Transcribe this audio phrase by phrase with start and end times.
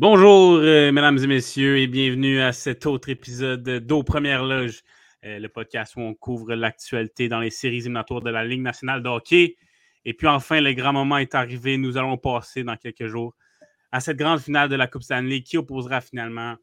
[0.00, 4.84] Bonjour, euh, mesdames et messieurs, et bienvenue à cet autre épisode d'Aux Premières Loges,
[5.24, 9.02] euh, le podcast où on couvre l'actualité dans les séries éliminatoires de la Ligue nationale
[9.02, 9.56] de hockey.
[10.04, 11.76] Et puis enfin, le grand moment est arrivé.
[11.76, 13.34] Nous allons passer dans quelques jours
[13.90, 16.56] à cette grande finale de la Coupe Stanley qui opposera finalement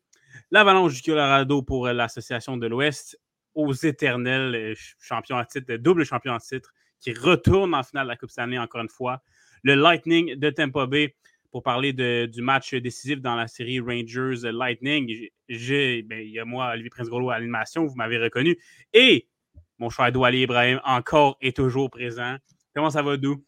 [0.51, 3.19] l'Avalanche du Colorado pour l'Association de l'Ouest
[3.55, 8.09] aux éternels euh, champions à titre, double champion à titre, qui retourne en finale de
[8.09, 9.21] la Coupe Stanley encore une fois.
[9.63, 11.15] Le Lightning de Tampa Bay
[11.55, 15.29] pour parler du match décisif dans la série Rangers Lightning.
[15.47, 18.57] J'ai, ben, il y a moi, Olivier Prince-Golo à l'animation, vous m'avez reconnu.
[18.91, 19.29] Et
[19.77, 22.35] mon cher Douali Ibrahim, encore et toujours présent.
[22.75, 23.41] Comment ça va, Dou?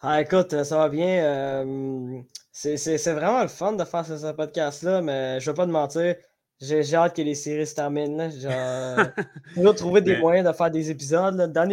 [0.00, 1.24] Ah, écoute, ça va bien.
[1.24, 2.20] Euh,
[2.52, 6.14] c'est vraiment le fun de faire ce, podcast-là, mais je ne vais pas te mentir.
[6.60, 8.30] J'ai hâte que les séries se terminent.
[9.56, 11.34] J'ai trouver des moyens de faire des épisodes.
[11.34, 11.48] Là.
[11.48, 11.68] Dans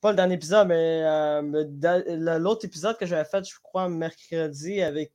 [0.00, 5.12] pas le dernier épisode, mais euh, l'autre épisode que j'avais fait, je crois, mercredi avec,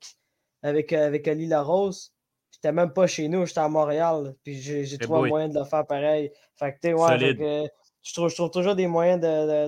[0.64, 2.14] avec, euh, avec Ali Larose.
[2.52, 4.36] J'étais même pas chez nous, j'étais à Montréal.
[4.44, 6.32] Puis j'ai trouvé un moyen de le faire pareil.
[6.56, 7.70] Fait que, ouais,
[8.04, 9.68] je, trouve, je trouve toujours des moyens de,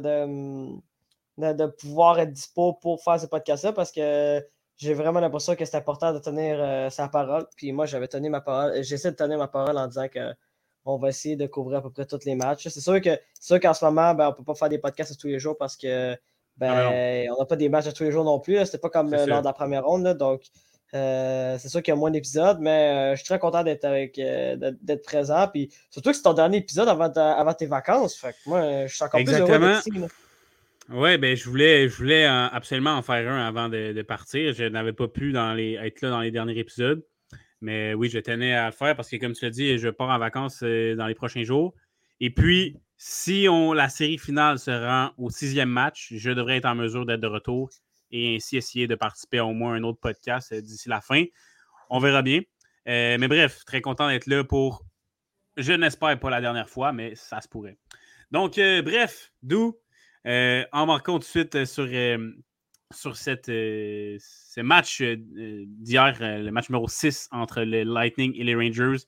[1.37, 4.43] de, de, pouvoir être dispo pour faire ce podcast-là parce que
[4.77, 7.47] j'ai vraiment l'impression que c'est important de tenir euh, sa parole.
[7.55, 8.83] Puis moi, j'avais tenu ma parole.
[8.83, 10.33] J'essaie de tenir ma parole en disant que
[10.85, 12.67] on va essayer de couvrir à peu près tous les matchs.
[12.67, 15.27] C'est sûr que qu'en ce moment, ben, on ne peut pas faire des podcasts tous
[15.27, 16.15] les jours parce que
[16.57, 18.57] ben, on n'a pas des matchs tous les jours non plus.
[18.65, 20.17] C'était pas comme lors de la première ronde.
[20.17, 20.43] donc,
[20.93, 23.83] euh, c'est sûr qu'il y a moins d'épisodes, mais euh, je suis très content d'être
[23.83, 25.47] avec euh, d'être présent.
[25.47, 28.15] Puis surtout que c'est ton dernier épisode avant, avant tes vacances.
[28.15, 29.91] Fait moi, je suis encore plus heureux ici.
[30.89, 34.53] Oui, ben, je voulais, je voulais absolument en faire un avant de, partir.
[34.53, 37.03] Je n'avais pas pu dans les, être là dans les derniers épisodes.
[37.63, 40.09] Mais oui, je tenais à le faire parce que, comme tu l'as dit, je pars
[40.09, 41.73] en vacances euh, dans les prochains jours.
[42.19, 46.65] Et puis, si on, la série finale se rend au sixième match, je devrais être
[46.65, 47.69] en mesure d'être de retour
[48.11, 51.23] et ainsi essayer de participer à au moins un autre podcast euh, d'ici la fin.
[51.89, 52.41] On verra bien.
[52.89, 54.83] Euh, mais bref, très content d'être là pour,
[55.55, 57.77] je n'espère pas la dernière fois, mais ça se pourrait.
[58.31, 59.77] Donc, bref, d'où,
[60.25, 61.85] en marquant tout de suite sur
[62.93, 65.15] sur cette, euh, ce match euh,
[65.67, 69.05] d'hier, euh, le match numéro 6 entre le Lightning et les Rangers,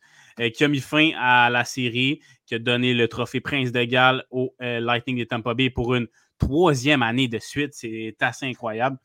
[0.54, 4.26] qui a mis fin à la série, qui a donné le trophée Prince de Galles
[4.32, 6.08] au Lightning de Tampa Bay pour une
[6.38, 7.74] troisième année de suite.
[7.74, 8.98] C'est assez incroyable.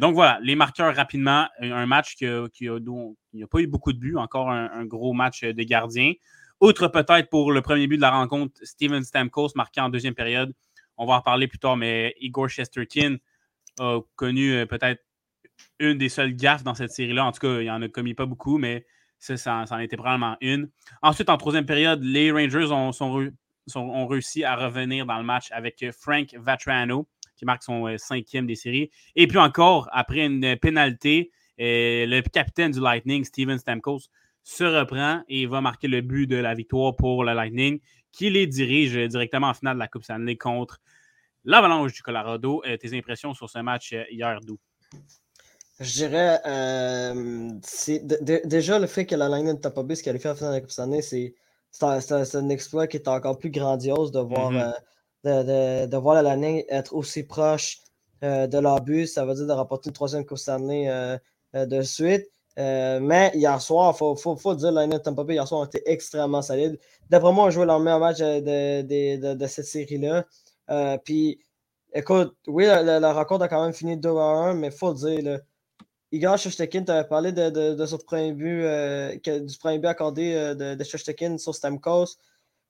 [0.00, 1.46] donc voilà, les marqueurs rapidement.
[1.60, 6.14] Un match qui n'a pas eu beaucoup de buts, encore un, gros match de gardien.
[6.60, 10.52] Outre peut-être pour le premier but de la rencontre, Steven Stamkos marqué en deuxième période.
[10.96, 13.18] On va en parler plus tard, mais Igor Shesterkin
[13.78, 15.02] a connu euh, peut-être
[15.78, 17.24] une des seules gaffes dans cette série-là.
[17.24, 18.86] En tout cas, il en a commis pas beaucoup, mais
[19.18, 20.68] ça, ça, en était probablement une.
[21.02, 22.90] Ensuite, en troisième période, les Rangers ont,
[23.74, 28.46] ont réussi à revenir dans le match avec Frank Vatrano, qui marque son euh, cinquième
[28.46, 28.90] des séries.
[29.14, 34.08] Et puis encore, après une pénalité, euh, le capitaine du Lightning, Steven Stamkos,
[34.42, 37.80] se reprend et va marquer le but de la victoire pour le Lightning,
[38.12, 40.80] qui les dirige directement en finale de la Coupe Stanley contre
[41.46, 42.62] l'Avalanche du Colorado.
[42.66, 44.58] Euh, tes impressions sur ce match euh, hier, d'où?
[45.78, 48.04] Je dirais, euh, c'est
[48.46, 50.56] déjà le fait que la ligne de Tampa Bay se qualifie à la finale de
[50.56, 51.34] la Coupe Stanley, c'est
[51.82, 54.52] un, exploit qui est encore plus grandiose de voir,
[55.24, 55.88] mm-hmm.
[55.88, 57.80] de, voir la ligne être aussi proche
[58.22, 59.06] de leur but.
[59.06, 61.18] Ça veut dire de rapporter une troisième Coupe Stanley
[61.52, 62.24] de suite.
[62.56, 65.60] mais hier soir, il faut, faut, faut, dire, la ligne de Tampa Bay hier soir
[65.60, 66.78] a été extrêmement solide.
[67.10, 70.24] D'après moi, on jouait leur meilleur match de, de cette série-là.
[70.70, 71.40] Euh, puis,
[71.92, 74.96] écoute, oui, la, rencontre a quand même fini 2 à 1, mais il faut le
[74.96, 75.38] dire, là,
[76.12, 79.88] Igor Shostakin, tu avais parlé de, de, de, son premier but, euh, du premier but
[79.88, 82.16] accordé euh, de, de sur Stamkos.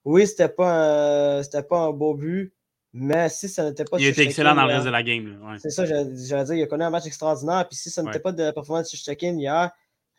[0.04, 2.54] Oui, c'était pas, pas un beau but,
[2.92, 3.98] mais si ça n'était pas.
[3.98, 5.38] Il était excellent dans le reste de la game.
[5.44, 5.58] Ouais.
[5.58, 7.66] C'est ça, j'allais dire, il a connu un match extraordinaire.
[7.68, 9.70] Puis si ça n'était pas de la performance de Shostakin hier,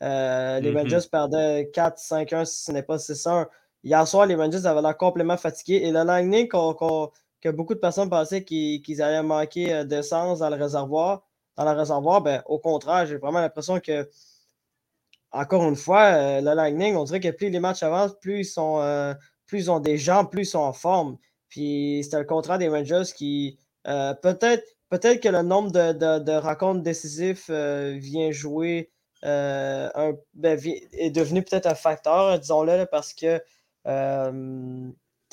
[0.01, 0.77] les mm-hmm.
[0.77, 3.47] Rangers perdaient 4-5-1, si ce n'est pas 6-1.
[3.83, 5.81] Hier soir, les Rangers avaient l'air complètement fatigués.
[5.83, 7.11] Et le Lightning qu'on
[7.51, 11.23] beaucoup de personnes pensaient qu'ils allaient manquer euh, d'essence dans le réservoir.
[11.55, 14.09] Dans le réservoir, ben, au contraire, j'ai vraiment l'impression que,
[15.31, 18.45] encore une fois, euh, le Lightning, on dirait que plus les matchs avancent, plus ils,
[18.45, 19.13] sont, euh,
[19.45, 21.17] plus ils ont des jambes, plus ils sont en forme.
[21.49, 27.45] Puis c'était le contraire des Rangers qui, peut-être peut que le nombre de, rencontres décisives
[27.49, 28.91] vient jouer,
[29.23, 29.91] ben,
[30.35, 33.41] est devenu peut-être un facteur, disons-le, parce que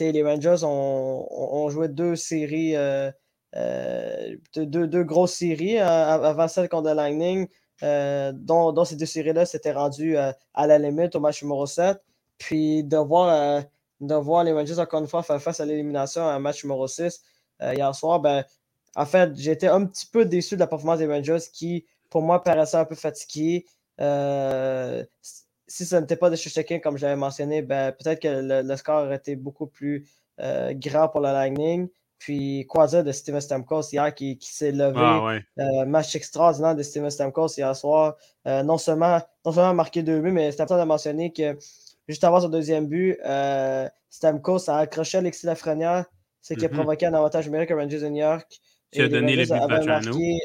[0.00, 3.10] les Rangers ont, joué deux séries, euh,
[4.56, 7.48] deux, grosses séries avant celle contre le Lightning.
[7.82, 11.98] dont, ces deux séries-là s'étaient rendues à la limite au match numéro 7.
[12.38, 13.62] Puis de voir,
[14.00, 16.86] de voir les Rangers encore une fois faire face à l'élimination à un match numéro
[16.86, 17.22] 6
[17.60, 18.44] hier soir, ben,
[18.96, 22.42] en fait, j'étais un petit peu déçu de la performance des Rangers qui, pour moi,
[22.42, 23.66] paraissait un peu fatigué.
[24.00, 25.04] Euh,
[25.66, 29.16] si ce n'était pas de Shushkin, comme j'avais mentionné, ben, peut-être que le, score aurait
[29.16, 30.06] été beaucoup plus
[30.40, 31.88] euh, grand pour la Lightning.
[32.18, 34.94] Puis, quoi dire de Steven Stamkos hier qui, s'est levé.
[34.96, 38.16] Ah, euh, match extraordinaire de Steven Stamkos hier soir.
[38.46, 41.58] non, seulement, non seulement marqué deux buts, mais c'est important de mentionner que
[42.08, 43.18] juste avant son deuxième but,
[44.08, 46.06] Stamkos a accroché Alexis Lafrenière,
[46.40, 46.72] ce qui a mm-hmm.
[46.72, 48.60] provoqué un avantage numérique à Rangers de New York.
[48.90, 50.38] Qui a donné le but de marqué,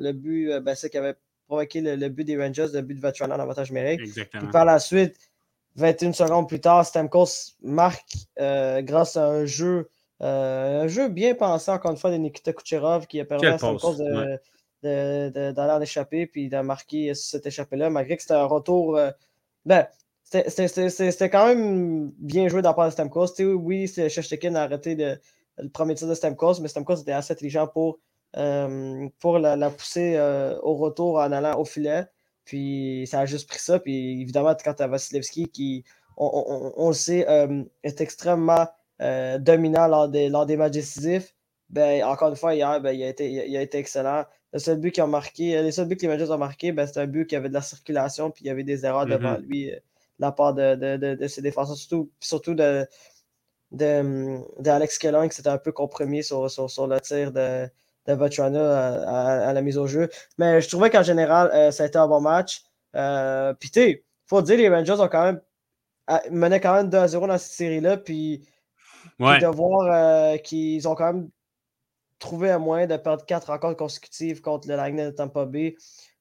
[0.00, 1.14] le but, ben, c'est qui avait
[1.52, 4.00] provoqué le, but des Rangers, le but de Vatrana en avantage numérique.
[4.00, 4.50] Exactement.
[4.50, 5.16] par la suite,
[5.76, 9.90] 21 secondes plus tard, Stamkos marque euh, grâce à un jeu,
[10.22, 13.58] euh, un jeu bien pensé, encore une fois, de Nikita Kucherov qui a permis à
[13.58, 13.96] Stamkos
[14.82, 18.96] d'aller de, en échapper puis de marquer cet échappé-là, malgré que c'était un retour.
[18.96, 19.10] Euh,
[19.66, 19.86] ben,
[20.24, 23.34] c'était quand même bien joué de la part de Stamkos.
[23.40, 27.98] oui, Shestekin a arrêté le premier tir de Stamkos, mais Stamkos était assez intelligent pour
[28.32, 32.04] pour la, pousser euh, au retour en allant au filet.
[32.44, 33.78] Puis ça a juste pris ça.
[33.78, 35.84] Puis évidemment, quand tu as Vasilevski qui,
[36.16, 38.66] on, le sait, euh, est extrêmement
[39.40, 41.34] dominant lors des, lors des matchs décisifs,
[41.70, 44.24] ben, encore une fois, hier, ben, il, a été, il, a été, excellent.
[44.52, 46.86] Le seul but qu'ils ont marqué, les seuls buts que les Rangers ont marqué, ben,
[46.86, 49.34] c'est un but qui avait de la circulation, puis il y avait des erreurs devant
[49.34, 49.46] mm-hmm.
[49.46, 49.80] lui de
[50.18, 52.86] la part de, de, de, ses défenseurs, surtout, surtout de,
[53.72, 57.66] de, Alex qui s'était un peu compromis sur, sur, sur le tir de,
[58.06, 60.08] de Vatrana à, la mise au jeu.
[60.38, 62.62] Mais je trouvais qu'en général, euh, ça a été un bon match.
[62.96, 65.40] Euh, puis tu faut dire, les Rangers ont quand même
[66.30, 67.96] mené quand même 2 à 0 dans cette série-là.
[67.96, 68.48] Puis,
[69.18, 71.28] de voir euh, qu'ils ont quand même
[72.18, 75.76] trouvé un moyen de perdre 4 rencontres consécutives contre le Lightning de Tampa Bay.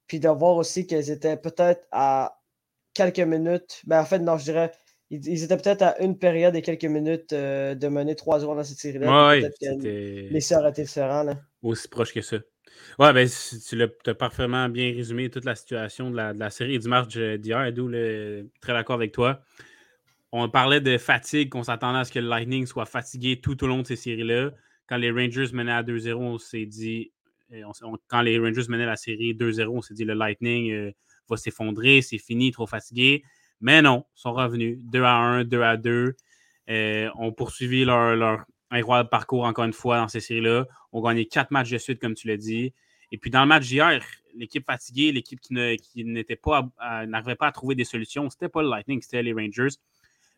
[0.07, 2.38] Puis de voir aussi qu'ils étaient peut-être à
[2.94, 3.81] quelques minutes.
[3.86, 4.72] Ben, en fait, non, je dirais
[5.12, 8.80] ils, étaient peut-être à une période et quelques minutes de mener 3 0 dans cette
[8.80, 9.30] série-là.
[9.30, 11.24] Ouais, les sœurs étaient différents.
[11.24, 12.38] Là aussi proche que ça.
[13.00, 13.30] Ouais, ben,
[13.68, 17.90] tu l'as parfaitement bien résumé toute la situation de la, série du match d'hier, d'où
[17.90, 19.42] très d'accord avec toi.
[20.31, 23.68] On parlait de fatigue, qu'on s'attendait à ce que le Lightning soit fatigué tout au
[23.68, 24.52] long de ces séries-là.
[24.88, 27.12] Quand les Rangers menaient à 2-0, on s'est dit.
[27.52, 27.63] Euh,
[28.08, 30.92] quand les Rangers menaient la série 2-0, on s'est dit le Lightning euh,
[31.30, 33.24] va s'effondrer, c'est fini, trop fatigué.
[33.62, 36.16] Mais non, ils sont revenus 2 à 1, 2 à 2.
[36.69, 40.66] Euh, on poursuivi leur, leur, incroyable parcours encore une fois dans ces séries-là.
[40.92, 42.74] On gagné quatre matchs de suite, comme tu l'as dit.
[43.12, 44.04] Et puis dans le match d'hier,
[44.36, 46.69] l'équipe fatiguée, l'équipe qui n'était pas
[47.06, 49.75] n'arrivait pas à trouver des solutions, c'était pas le Lightning, c'était les Rangers.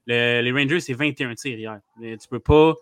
[0.07, 1.79] les Rangers, c'est 21 tirs hier.
[2.01, 2.73] Tu peux pas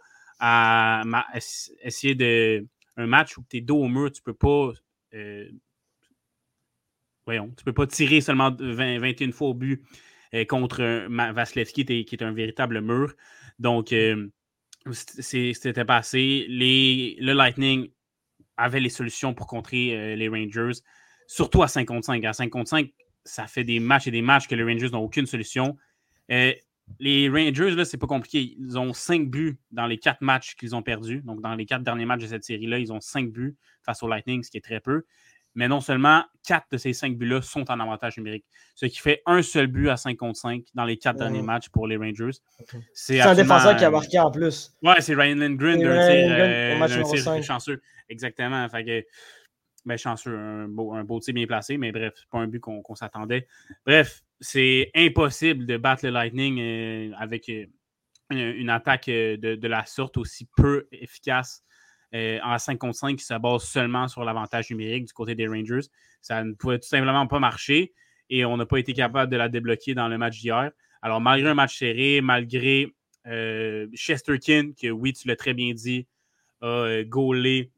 [1.84, 2.66] essayer de
[2.98, 4.72] un match où tu es dos au mur, tu peux pas.
[5.14, 5.50] Euh,
[7.26, 9.82] voyons, tu peux pas tirer seulement 21 fois au but
[10.48, 13.14] contre Vasilevski qui est un véritable mur.
[13.60, 14.28] Donc, euh,
[14.92, 16.46] c'était passé.
[16.50, 17.90] Le Lightning
[18.58, 20.80] avait les solutions pour contrer euh, les Rangers,
[21.28, 22.24] surtout à 55.
[22.26, 22.92] À 55,
[23.24, 25.78] ça fait des matchs et des matchs que les Rangers n'ont aucune solution.
[26.32, 26.54] Euh,
[27.00, 28.56] les Rangers, là, c'est pas compliqué.
[28.60, 31.22] Ils ont cinq buts dans les quatre matchs qu'ils ont perdus.
[31.22, 34.08] Donc, dans les quatre derniers matchs de cette série-là, ils ont cinq buts face au
[34.08, 35.04] Lightning, ce qui est très peu.
[35.56, 39.22] Mais non seulement quatre de ces cinq buts-là sont en avantage numérique, ce qui fait
[39.26, 42.40] un seul but à 5 contre 5 dans les quatre derniers matchs pour les Rangers.
[42.94, 44.74] C'est un défenseur qui a marqué en plus.
[44.82, 47.82] Ouais, c'est Ryan Lindgren d'un tir, euh, chanceux.
[48.10, 48.68] Exactement.
[48.70, 49.06] Fait que,
[49.86, 52.96] ben, chanceux, un beau, un beau tir bien placé, mais bref, pas un but qu'on
[52.96, 53.48] s'attendait.
[53.86, 57.66] Bref, c'est impossible de battre le Lightning euh, avec euh,
[58.32, 61.64] une, attaque de, de, la sorte aussi peu efficace
[62.14, 65.48] euh, en 5 contre 5 qui se base seulement sur l'avantage numérique du côté des
[65.48, 65.88] Rangers.
[66.22, 67.94] Ça ne pouvait tout simplement pas marcher
[68.30, 70.72] et on n'a pas été capable de la débloquer dans le match d'hier.
[71.02, 72.94] Alors, malgré un match serré, malgré
[73.28, 76.08] euh, Chesterkin, que oui, tu l'as très bien dit,
[76.62, 77.72] a euh, gaulé,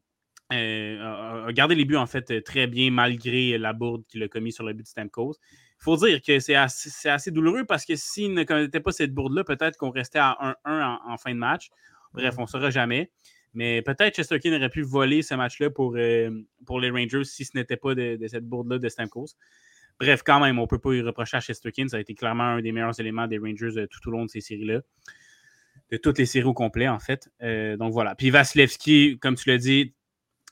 [0.50, 4.64] a gardé les buts en fait très bien malgré la bourde qu'il a commis sur
[4.64, 5.36] le but de Stamkos.
[5.80, 9.44] Il faut dire que c'est assez, douloureux parce que s'il ne connaissait pas cette bourde-là,
[9.44, 11.70] peut-être qu'on restait à 1-1 en, fin de match.
[12.12, 13.10] Bref, on ne saura jamais.
[13.54, 16.30] Mais peut-être Chesterkin aurait pu voler ce match-là pour, euh,
[16.66, 19.36] pour les Rangers si ce n'était pas de, cette bourde-là de Stamkos.
[20.00, 21.86] Bref, quand même, on ne peut pas y reprocher à Chesterkin.
[21.86, 24.30] Ça a été clairement un des meilleurs éléments des Rangers euh, tout au long de
[24.30, 24.80] ces séries-là.
[25.90, 27.30] De toutes les séries au complet, en fait.
[27.42, 28.16] Euh, donc voilà.
[28.16, 29.94] Puis Vasilevski, comme tu l'as dit,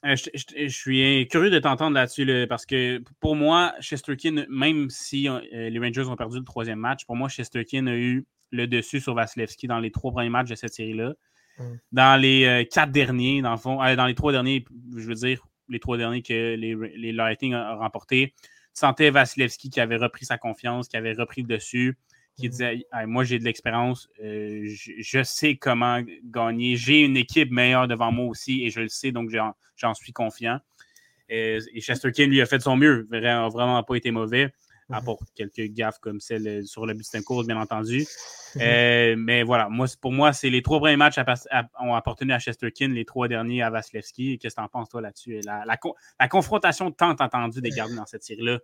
[0.04, 6.08] je, suis curieux de t'entendre là-dessus parce que pour moi, Chesterkin, même si les Rangers
[6.08, 9.78] ont perdu le troisième match, pour moi, Chesterkin a eu le dessus sur Vasilevski dans
[9.78, 11.14] les trois premiers matchs de cette série-là.
[11.58, 11.74] Mm.
[11.92, 14.64] dans les quatre derniers, dans le fond, dans les trois derniers,
[14.96, 18.34] je veux dire, les trois derniers que les, les Lightning ont remportés,
[18.74, 21.98] tu sentais Vasilevski qui avait repris sa confiance, qui avait repris le dessus,
[22.36, 22.50] qui mm.
[22.50, 28.26] disait Moi, j'ai de l'expérience, je, sais comment gagner, j'ai une équipe meilleure devant moi
[28.26, 30.58] aussi et je le sais, donc j'en suis confiant.
[31.28, 34.52] Et, Chesterkin, lui, a fait de son mieux, n'a vraiment pas été mauvais
[34.92, 35.16] à mhm.
[35.34, 38.00] quelques gaffes comme celle sur le but course, bien entendu.
[38.00, 38.06] Mhm.
[38.60, 41.16] Euh, mais voilà, moi, pour moi, c'est les trois premiers matchs
[41.80, 44.38] ont appartenu à Chesterkin, les trois derniers à Vasilevski.
[44.38, 45.40] Qu'est-ce que tu en penses, toi, là-dessus?
[45.46, 48.58] La, la, confrontation tant attendue des gardiens dans cette série-là.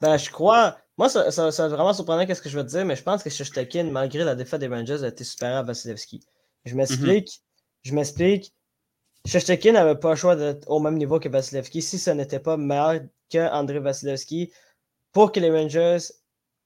[0.00, 0.78] Ben, je crois.
[0.96, 3.28] Moi, ça, ça, vraiment surprenant qu'est-ce que je veux te dire, mais je pense que
[3.28, 6.20] Chesterkin, malgré la défaite des Rangers, a été supérieur à Vasilevski.
[6.64, 7.28] Je m'explique.
[7.28, 7.90] Mhm.
[7.90, 8.54] Je m'explique.
[9.72, 13.02] N'avait pas le choix d'être au même niveau que Vasilevski si ce n'était pas meilleur
[13.30, 14.52] que André Vasilevski
[15.12, 15.98] pour que les Rangers,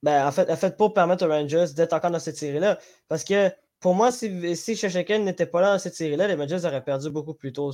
[0.03, 2.79] ben, en, fait, en fait, pour permettre aux Rangers d'être encore dans cette série-là.
[3.09, 3.51] Parce que
[3.81, 7.35] pour moi, si, si n'était pas là dans cette série-là, les Rangers auraient perdu beaucoup
[7.35, 7.73] plus tôt.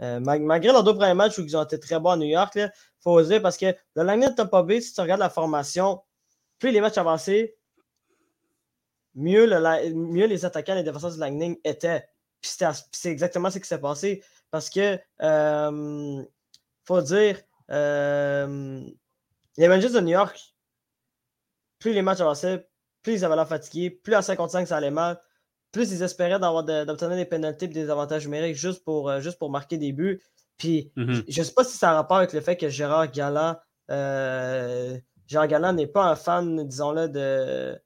[0.00, 2.52] Euh, malgré leurs deux premiers matchs où ils ont été très bons à New York,
[2.56, 6.00] il faut oser parce que le Lightning de Tampa Bay, si tu regardes la formation,
[6.58, 7.56] plus les matchs avançaient,
[9.14, 12.04] mieux, le, mieux les attaquants et les défenseurs du Lightning étaient.
[12.40, 12.52] Puis
[12.92, 14.22] c'est exactement ce qui s'est passé.
[14.50, 16.24] Parce que, euh,
[16.84, 18.80] faut dire, euh,
[19.58, 20.54] les Rangers de New York,
[21.78, 22.66] plus les matchs avançaient,
[23.02, 25.20] plus ils avaient l'air fatigués, plus à 55 ça allait mal,
[25.72, 29.50] plus ils espéraient d'obtenir des pénalités et des avantages numériques juste pour, euh, juste pour
[29.50, 30.22] marquer des buts.
[30.56, 31.24] Puis mm-hmm.
[31.28, 33.56] je ne sais pas si ça a rapport avec le fait que Gérard Galland,
[33.90, 34.96] euh,
[35.26, 37.80] Gérard Galland n'est pas un fan, disons-le, de,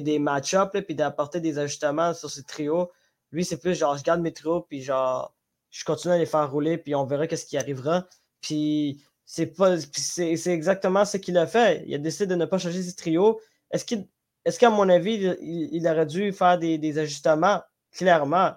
[0.00, 2.90] des match-ups puis d'apporter des ajustements sur ces trios.
[3.30, 5.34] Lui, c'est plus genre je garde mes trios puis genre
[5.70, 8.04] je continue à les faire rouler puis on verra qu'est-ce qui arrivera.
[8.40, 9.02] Puis
[9.34, 11.82] c'est pas c'est exactement ce qu'il a fait.
[11.88, 13.40] Il a décidé de ne pas changer ses trios.
[13.72, 17.60] Est-ce qu'à mon avis, il, aurait dû faire des, ajustements?
[17.90, 18.52] Clairement.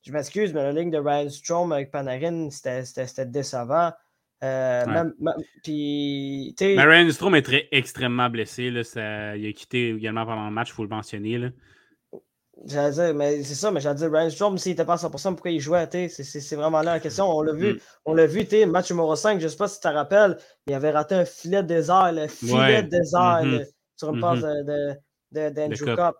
[0.00, 3.92] Je m'excuse, mais la ligne de Ryan Strom avec Panarin, c'était décevant.
[4.42, 5.10] Euh,
[5.62, 8.70] puis, mais Ryan Strom est très extrêmement blessé.
[8.70, 11.36] Là, ça, il a quitté également pendant le match, il faut le mentionner.
[11.36, 11.50] Là.
[12.64, 15.34] J'allais dire, mais c'est ça, mais j'allais dire, Ryan Strom, s'il n'était pas à 100%,
[15.34, 17.28] pourquoi il jouait, c'est vraiment là la question.
[17.28, 17.78] On l'a vu, mm.
[18.04, 20.74] on l'a vu, match numéro 5, je ne sais pas si tu te rappelles, il
[20.74, 23.66] avait raté un filet de désert, le filet de désert, mm-hmm.
[23.96, 24.96] sur une passe mm-hmm.
[25.32, 26.16] de, d'Andrew Cup.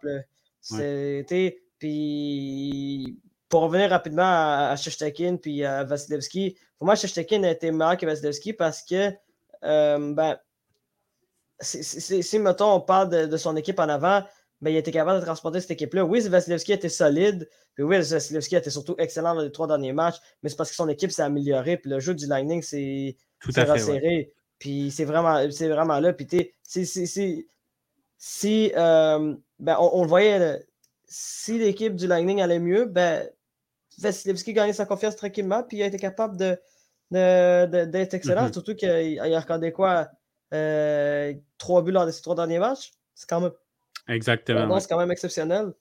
[0.60, 3.18] C'était, puis
[3.48, 7.96] pour revenir rapidement à, à Shestekin puis à Vasilevski, pour moi, Shestekin a été meilleur
[7.96, 9.12] que Vasilevski parce que,
[9.62, 10.36] euh, ben,
[11.60, 14.24] si, mettons, on parle de, de son équipe en avant,
[14.62, 16.04] mais il était capable de transporter cette équipe-là.
[16.04, 20.16] Oui, Vasilevski était solide, puis oui, Vasilevski était surtout excellent dans les trois derniers matchs,
[20.42, 24.32] mais c'est parce que son équipe s'est améliorée, puis le jeu du Lightning s'est resserré.
[24.60, 26.12] Puis c'est vraiment, vraiment là.
[26.12, 26.28] Puis
[26.62, 27.46] si, si,
[28.16, 30.64] si euh, ben, on, le voyait,
[31.08, 33.28] si l'équipe du Lightning allait mieux, ben,
[33.98, 36.56] Vasilevski gagnait sa confiance tranquillement, puis il a été capable de,
[37.10, 38.52] d'être excellent, mm-hmm.
[38.52, 40.08] surtout qu'il a regardé quoi,
[40.54, 42.92] euh, trois buts lors de ces trois derniers matchs.
[43.16, 43.52] C'est quand même
[44.12, 44.78] Exactement.
[44.80, 45.72] C'est quand même exceptionnel.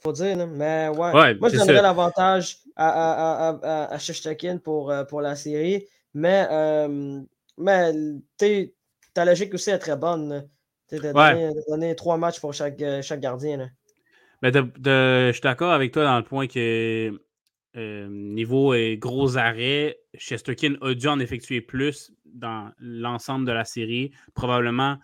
[0.00, 1.34] Faut dire, Mais ouais.
[1.34, 5.86] Moi, je donnerais l'avantage à, à, à, pour, euh, pour la série.
[6.14, 7.20] Mais, euh,
[7.56, 7.92] mais
[9.12, 10.48] ta logique aussi est très bonne.
[10.88, 11.12] Tu as
[11.68, 13.70] donné, trois matchs pour chaque, euh, chaque gardien.
[14.40, 17.12] Ben, je suis d'accord avec toi dans le point que
[18.08, 24.12] niveau gros arrêt, Chesterkin a dû en effectuer plus dans l'ensemble de la série.
[24.34, 24.98] Probablement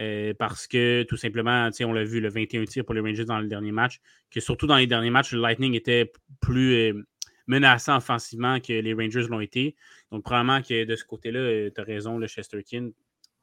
[0.00, 3.40] euh, parce que tout simplement, on l'a vu, le 21 tirs pour les Rangers dans
[3.40, 4.00] le dernier match,
[4.30, 7.06] que surtout dans les derniers matchs, le Lightning était plus euh,
[7.46, 9.74] menaçant offensivement que les Rangers l'ont été.
[10.12, 12.90] Donc, probablement que de ce côté-là, euh, tu as raison, le Chesterkin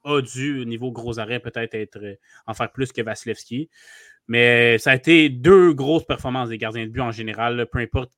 [0.04, 3.68] a dû, au niveau gros arrêt, peut-être être, en faire plus que Vasilevski.
[4.28, 7.66] Mais ça a été deux grosses performances des gardiens de but en général.
[7.70, 8.12] peu importe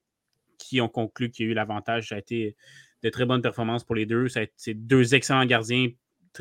[0.59, 2.57] qui ont conclu qu'il y a eu l'avantage, ça a été
[3.03, 4.27] de très bonnes performances pour les deux.
[4.29, 5.89] C'est deux excellents gardiens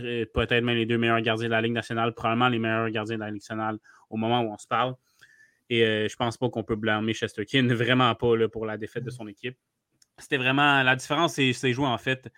[0.01, 3.22] peut-être même les deux meilleurs gardiens de la Ligue nationale, probablement les meilleurs gardiens de
[3.22, 3.77] la Ligue nationale
[4.10, 4.96] au moment où on se parle.
[5.70, 9.04] Et euh, je pense pas qu'on peut blâmer Chesterkin, vraiment pas là, pour la défaite
[9.04, 9.58] de son équipe.
[10.18, 10.82] C'était vraiment.
[10.84, 12.30] La différence, c'est joué en fait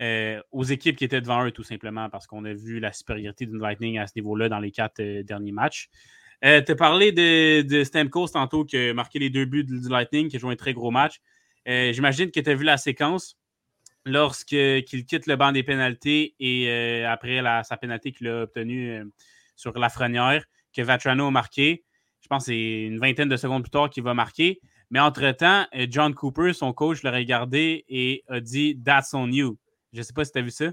[0.00, 3.46] euh, aux équipes qui étaient devant eux, tout simplement, parce qu'on a vu la supériorité
[3.46, 5.88] du Lightning à ce niveau-là dans les quatre euh, derniers matchs.
[6.42, 10.28] tu as parlé de, de Stamkos tantôt qui a marqué les deux buts du Lightning,
[10.28, 11.20] qui a joué un très gros match.
[11.66, 13.36] J'imagine que tu as vu la séquence
[14.08, 19.04] lorsqu'il quitte le banc des pénalités et euh, après sa pénalité qu'il a obtenue euh,
[19.56, 21.84] sur la frenière, que Vatrano a marqué.
[22.20, 24.60] Je pense que c'est une vingtaine de secondes plus tard qu'il va marquer.
[24.90, 29.58] Mais entre-temps, euh, John Cooper, son coach, l'a regardé et a dit That's on you.
[29.92, 30.66] Je ne sais pas si tu as vu ça.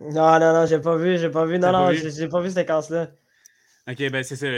[0.00, 1.58] Non, non, non, j'ai pas vu, j'ai pas vu.
[1.58, 3.08] Non, non, j'ai pas vu cette séquence-là.
[3.88, 4.48] Ok, ben c'est ça.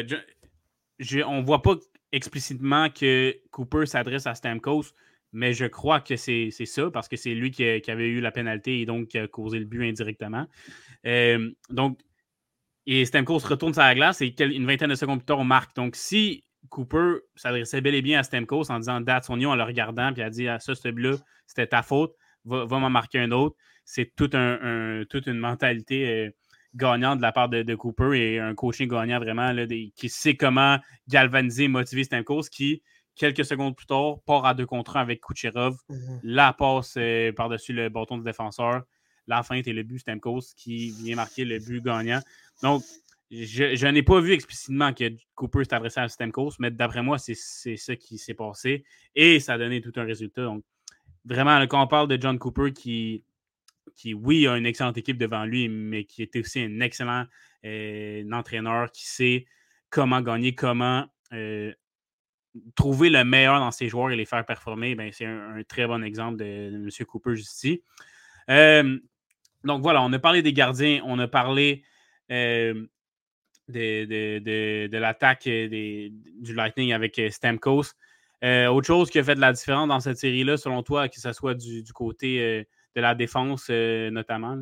[1.27, 1.77] on voit pas
[2.12, 4.87] explicitement que Cooper s'adresse à Stamkos,
[5.32, 8.80] mais je crois que c'est ça parce que c'est lui qui, avait eu la pénalité
[8.80, 10.47] et donc qui a causé le but indirectement.
[11.06, 12.00] Euh, donc,
[12.87, 15.76] et Stamkos retourne sur la glace et une vingtaine de secondes plus tard, on marque.
[15.76, 19.62] Donc, si Cooper s'adressait bel et bien à Stamkos en disant date son en le
[19.62, 21.16] regardant, puis a dit ah, ça, ce but-là,
[21.47, 23.56] c'était ta faute, va, m'en marquer un autre.
[23.85, 26.30] C'est un, toute une mentalité euh,
[26.75, 30.78] gagnante de la part de, Cooper et un coaching gagnant vraiment là, qui sait comment
[31.08, 32.82] galvaniser, motiver Stamkos qui,
[33.19, 35.77] quelques secondes plus tard, part à deux contre un avec Kucherov.
[35.89, 36.21] Mhm.
[36.23, 38.85] La passe euh, par-dessus le bâton du défenseur.
[39.27, 42.21] La feinte et le but Stamkos qui vient marquer le but gagnant.
[42.63, 42.83] Donc,
[43.31, 47.35] je, n'ai pas vu explicitement que Cooper s'est adressé à Stamkos, mais d'après moi, c'est
[47.35, 48.85] ça qui s'est passé
[49.15, 50.45] et ça a donné tout un résultat.
[50.45, 50.65] Donc,
[51.27, 53.23] vraiment, quand on parle de John Cooper qui,
[53.95, 57.27] qui, oui, a une excellente équipe devant lui, mais qui est aussi un excellent
[57.67, 59.47] euh, entraîneur qui sait
[59.91, 61.73] comment gagner, comment euh,
[62.75, 66.02] trouver le meilleur dans ses joueurs et les faire performer, ben, c'est un, très bon
[66.02, 66.88] exemple de, M.
[67.07, 67.83] Cooper ici.
[68.50, 68.99] Euh,
[69.64, 71.85] donc voilà, on a parlé des gardiens, on a parlé
[73.69, 77.93] de, l'attaque du Lightning avec euh, Stamkos.
[78.45, 81.21] Euh, autre chose qui a fait de la différence dans cette série-là, selon toi, que
[81.21, 82.64] ce soit du, côté euh,
[82.95, 84.59] de la défense notamment?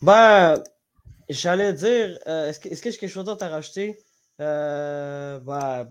[0.00, 0.62] Ben,
[1.28, 3.98] j'allais dire, est-ce que, j'ai quelque chose d'autre à rajouter?
[4.38, 5.86] Ben,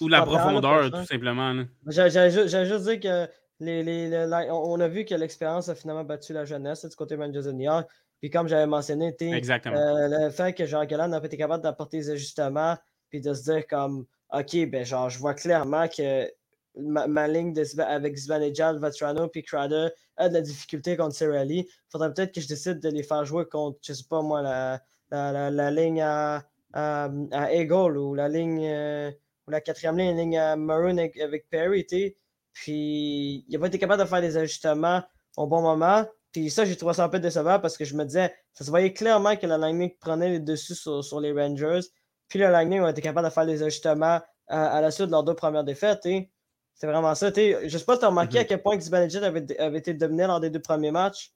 [0.00, 1.64] Ou la profondeur, tout simplement.
[1.86, 3.28] J'allais juste dire que
[3.60, 7.64] les, on a vu que l'expérience a finalement battu la jeunesse du côté Manchester New
[7.64, 7.88] York.
[8.20, 11.98] Puis comme j'avais mentionné, euh, le fait que Jean Galland n'a pas été capable d'apporter
[11.98, 12.76] des ajustements,
[13.10, 16.30] puis de se dire comme OK, ben genre, je vois clairement que
[16.76, 21.60] ma, ligne de, avec Zvanejad, Vatrano puis Crowder a de la difficulté contre Cirelli.
[21.60, 24.42] Il faudrait peut-être que je décide de les faire jouer contre, je sais pas moi,
[24.42, 27.08] la, la, ligne à, à,
[27.52, 29.10] Eagle ou la ligne euh,
[29.46, 31.86] ou la quatrième ligne, la ligne à Maroon avec Perry,
[32.52, 35.02] Puis il n'a pas été capable de faire des ajustements
[35.36, 36.04] au bon moment.
[36.32, 38.70] Puis ça, j'ai trouvé ça un peu décevant parce que je me disais, ça se
[38.70, 41.80] voyait clairement que la Lightning prenait les dessus sur, les Rangers.
[42.28, 45.24] Puis le Lightning a été capable de faire des ajustements à, la suite de leurs
[45.24, 46.02] deux premières défaites.
[46.02, 47.30] C'est vraiment ça.
[47.34, 48.48] Je ne sais pas si tu as remarqué à mhm.
[48.48, 51.32] quel point Zibanejad avait, avait été dominé lors des deux premiers matchs.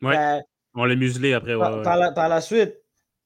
[0.00, 0.16] Ouais.
[0.16, 0.42] Ben,
[0.74, 1.56] on l'a muselé après.
[1.56, 2.74] Par, la, suite,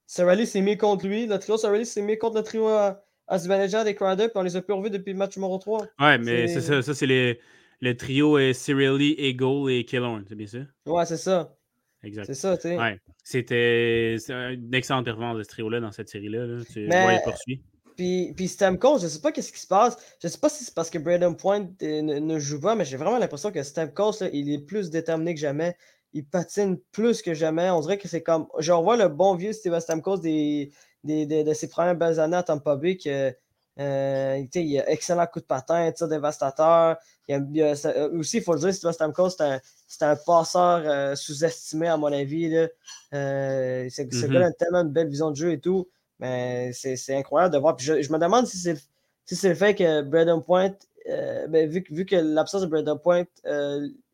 [0.07, 1.27] Sarali s'est mis contre lui.
[1.27, 4.29] Le trio Sarali s'est mis contre le trio à, à et Crowder.
[4.29, 5.87] Puis on les a plus revus depuis le match numéro 3.
[6.01, 6.83] Ouais, mais c'est ça.
[6.83, 7.41] Ça, c'est les
[7.81, 10.59] le trio est Cyril Eagle et Killorn, c'est bien ça?
[10.87, 11.55] Ouais, c'est ça.
[12.03, 12.27] Exact.
[12.27, 12.79] C'est ça, tu sais.
[12.79, 13.01] Ouais.
[13.23, 16.47] C'était une excellente performance de ce trio-là dans cette série-là.
[16.47, 16.63] Là.
[16.73, 17.21] Tu Mais...
[17.25, 17.63] poursuit.
[17.97, 19.97] Puis, puis Stamkos, je sais pas qu'est-ce qui se passe.
[20.23, 22.99] Je sais pas si c'est parce que Braden Point euh, ne, joue pas, mais j'ai
[22.99, 25.77] vraiment l'impression que Stamkos, là, il est plus déterminé que jamais.
[26.13, 27.71] Il patine plus que jamais.
[27.71, 28.47] On dirait que c'est comme.
[28.59, 30.71] Je revois le bon vieux Steven Stamkos des,
[31.07, 32.97] des, de ses premières belles années à Tampa Bay.
[32.97, 33.35] Que,
[33.79, 36.97] euh, il a excellent coup de patin, tir dévastateur.
[37.29, 39.31] Il euh, aussi, il faut le dire, Steven Stamkos,
[39.89, 42.49] c'est un, passeur euh, sous-estimé, à mon avis.
[42.49, 42.69] Là.
[43.15, 44.45] Euh, c'est mm -hmm.
[44.45, 45.89] a tellement une belle vision de jeu et tout.
[46.19, 47.77] Mais c'est incroyable de voir.
[47.77, 48.77] Puis je, me demande si c'est
[49.27, 50.75] si le fait que Braden Point,
[51.49, 53.25] ben, vu, vu, que l'absence de Braden Point,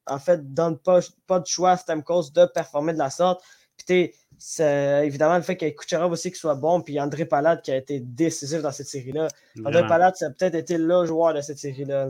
[0.07, 3.41] en fait, donne pas, pas de choix à Stamkos de performer de la sorte.
[3.77, 4.15] Puis c'est
[4.59, 7.71] évidemment le fait qu'il y ait Kucherov aussi qui soit bon, puis André Palade qui
[7.71, 9.29] a été décisif dans cette série-là.
[9.65, 12.09] André Palade, ça a peut-être été le joueur de cette série-là.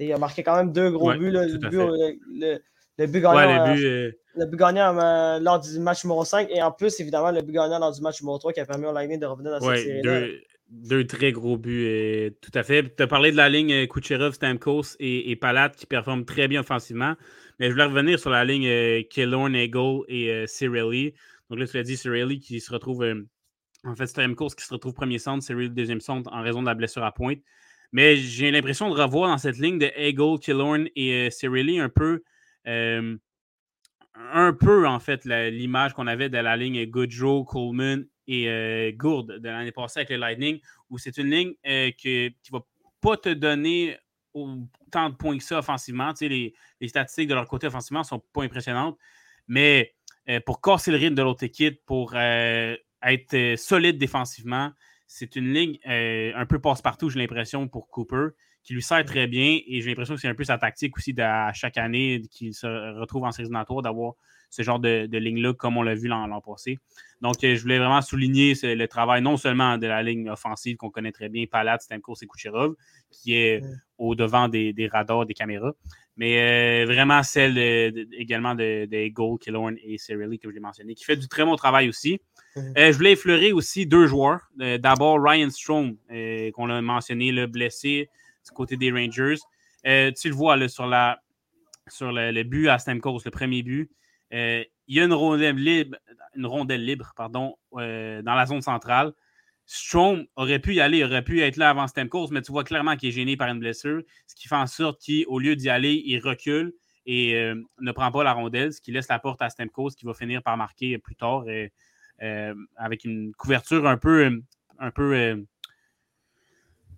[0.00, 1.30] Il a marqué quand même deux gros buts.
[1.30, 2.58] le, but, le,
[2.98, 6.72] le, but gagnant, euh, le but gagnant euh, lors du match numéro 5 et en
[6.72, 9.20] plus, évidemment, le but gagnant lors du match numéro 3 qui a permis au Lightning
[9.20, 10.20] de revenir dans cette série-là.
[10.20, 12.94] Deux, deux, très gros buts, euh, tout à fait.
[12.96, 16.60] Tu as parlé de la ligne Kucherov, Stamkos et, et Palat qui performent très bien
[16.60, 17.14] offensivement.
[17.60, 21.14] Mais je voulais revenir sur la ligne euh, Killorn, Eagle et Cirelli.
[21.54, 23.06] Donc là, tu l'as dit, Cirelli qui se retrouve.
[23.84, 26.74] en fait, Stamkos qui se retrouve premier centre, Cirelli deuxième centre en raison de la
[26.74, 27.38] blessure à pointe.
[27.92, 32.24] Mais j'ai l'impression de revoir dans cette ligne de Eagle, Killorn et euh, un peu,
[34.16, 39.38] un peu en fait, l'image qu'on avait de la ligne Goodrow, Coleman et euh, Gourde
[39.38, 42.64] de l'année passée avec le Lightning, où c'est une ligne euh, qui ne va
[43.00, 43.96] pas te donner
[44.32, 46.12] autant de points que ça offensivement.
[46.20, 46.52] les,
[46.88, 48.98] statistiques de leur côté offensivement ne sont pas impressionnantes,
[49.46, 50.03] mais euh,
[50.46, 54.72] pour casser le rythme de l'autre équipe, pour être solide défensivement,
[55.06, 58.30] c'est une ligne euh, un peu passe-partout, j'ai l'impression, pour Cooper,
[58.64, 59.60] qui lui sert très bien.
[59.66, 62.66] Et j'ai l'impression que c'est un peu sa tactique aussi à chaque année qu'il se
[62.98, 64.14] retrouve en éliminatoires d'avoir
[64.54, 66.78] ce genre de, ligne-là, comme on l'a vu l'an passé.
[67.20, 70.90] Donc, euh, je voulais vraiment souligner le travail non seulement de la ligne offensive qu'on
[70.90, 72.76] connaît très bien, Palat, Stamkos et Kucherov,
[73.10, 73.62] qui est
[73.98, 75.72] au devant des, radars, des caméras,
[76.16, 77.58] mais euh, vraiment celle
[78.12, 81.44] également de, de Eagle, Killorn et Cyrilli, que je l'ai mentionné, qui fait du très
[81.44, 82.20] bon travail aussi.
[82.56, 84.48] Euh, je voulais effleurer aussi deux joueurs.
[84.56, 85.96] D'abord, Ryan Strom,
[86.54, 88.08] qu'on a mentionné, le blessé
[88.46, 89.40] du côté des Rangers.
[89.82, 91.20] tu le vois là, sur, la,
[91.88, 93.90] sur le, but à Stamkos, le premier but.
[94.34, 95.56] Euh, il y a une rondelle
[96.84, 99.12] libre, pardon, euh, dans la zone centrale.
[99.64, 102.96] Strom aurait pu y aller, aurait pu être là avant Stamkos, mais tu vois clairement
[102.96, 106.02] qu'il est gêné par une blessure, ce qui fait en sorte qu'au lieu d'y aller,
[106.04, 106.74] il recule
[107.06, 110.04] et euh, ne prend pas la rondelle, ce qui laisse la porte à Stamkos qui
[110.04, 111.44] va finir par marquer plus tard
[112.76, 114.30] avec une couverture un peu,
[114.78, 115.44] un peu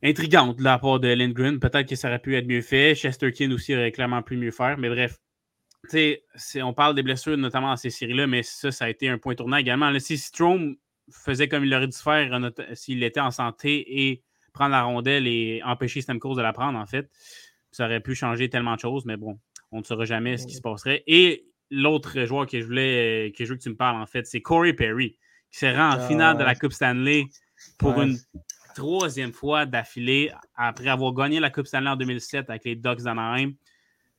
[0.03, 1.61] intrigante de la part de Lindgren.
[1.61, 2.95] Peut-être que ça aurait pu être mieux fait.
[2.95, 5.19] Chesterkin aussi aurait clairement pu mieux faire, mais bref,
[6.63, 9.35] on parle des blessures, notamment dans ces séries-là, mais ça, ça a été un point
[9.35, 9.97] tournant également.
[9.99, 10.77] si Strom
[11.11, 14.23] faisait comme il aurait dû faire s'il était en santé et
[14.53, 17.11] prendre la rondelle et empêcher Stamkos de la prendre, en fait,
[17.71, 19.39] ça aurait pu changer tellement de choses, mais bon,
[19.71, 21.05] on ne saura jamais ce qui se passerait.
[21.07, 24.27] Et l'autre joueur que je voulais que je veux que tu me parles, en fait,
[24.27, 25.19] c'est Corey Perry,
[25.51, 27.25] qui s'est rendu en ah, finale de la Coupe Stanley
[27.79, 28.19] pour une
[28.75, 33.53] troisième fois d'affilée après avoir gagné la Coupe Stanley en 2007 avec les Ducks d'Anaheim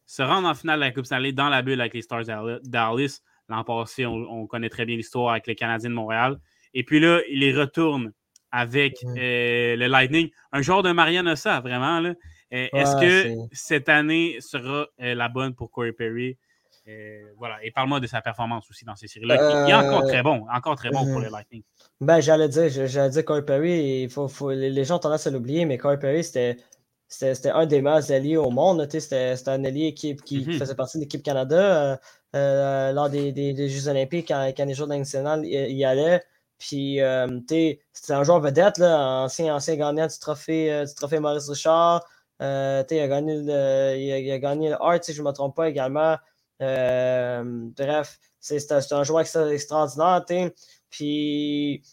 [0.08, 2.24] se rendre en finale de la Coupe Stanley dans la bulle avec les Stars
[2.64, 3.22] Dallas.
[3.50, 6.38] L'an passé, on, connaît très bien l'histoire avec les Canadiens de Montréal.
[6.74, 8.12] Et puis là, il les retourne
[8.52, 10.30] avec euh, le Lightning.
[10.52, 12.02] Un genre de Marianne Ossa, vraiment.
[12.04, 12.14] Euh,
[12.52, 16.38] est-ce que cette année sera euh, la bonne pour Corey Perry?
[17.38, 17.58] voilà.
[17.64, 19.66] Et parle-moi de sa performance aussi dans ces séries-là.
[19.68, 21.62] Il est encore très bon, encore très bon pour le Lightning.
[22.00, 25.66] Ben, j'allais dire, j'allais dire Corey Perry, il faut, les gens ont tendance à l'oublier,
[25.66, 26.56] mais Corey Perry, c'était
[27.08, 28.88] c'était un des meilleurs alliés au monde.
[28.92, 30.60] C'était un allié qui, qui mm-hmm.
[30.60, 31.98] faisait partie de l'équipe Canada euh,
[32.36, 36.24] euh, lors des, des, Jeux Olympiques quand, quand les Jeux nationaux y, y allaient.
[36.58, 41.48] Puis, euh, c'était un joueur vedette, là, ancien, ancien gagnant du trophée, du trophée Maurice
[41.50, 42.04] Richard.
[42.40, 45.70] il, a gagné le, il, a, gagné le Hart, si je ne me trompe pas
[45.70, 46.18] également.
[46.60, 50.26] bref, c'est un joueur extraordinaire.
[50.90, 51.84] Puis,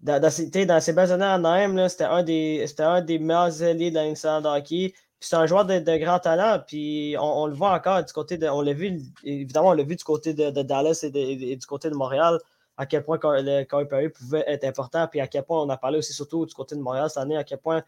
[0.00, 3.90] dans, dans, dans ses belles années en Anaheim, c'était un, des, un des meilleurs alliés
[3.90, 4.94] de la nationale de hockey.
[5.20, 8.46] C'est un joueur de, de, grand talent, puis on, le voit encore du côté de.
[8.46, 11.90] On l'a vu, évidemment, on l'a vu du côté de, de Dallas et, du côté
[11.90, 12.38] de Montréal,
[12.76, 15.76] à quel point le Corey Perry pouvait être important, puis à quel point on a
[15.76, 17.82] parlé aussi surtout du côté de Montréal cette année, à quel point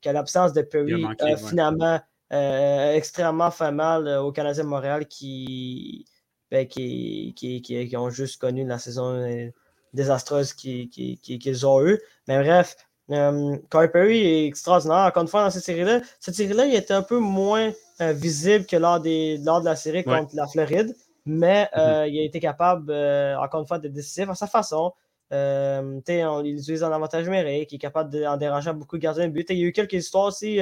[0.00, 2.00] que l'absence de Perry a finalement
[2.32, 6.06] euh, extrêmement fait mal aux Canadiens de Montréal qui,
[6.52, 9.48] ben, qui, qui, qui, ont juste connu la saison euh,
[9.92, 12.00] désastreuse qu'ils ont eu.
[12.28, 12.76] Mais bref,
[13.10, 15.06] euh, Perry est extraordinaire.
[15.06, 18.66] Encore une fois, dans cette série-là, cette série-là, il était un peu moins euh, visible
[18.66, 20.94] que lors, des, lors de la série contre la Floride,
[21.24, 22.12] mais euh, mhm.
[22.12, 24.92] il a été capable, euh, encore une fois, d'être décisif à sa façon.
[25.30, 29.46] on utilise un avantage numérique, il est capable d'en déranger beaucoup de gardiens de but.
[29.50, 30.60] il y a eu quelques histoires aussi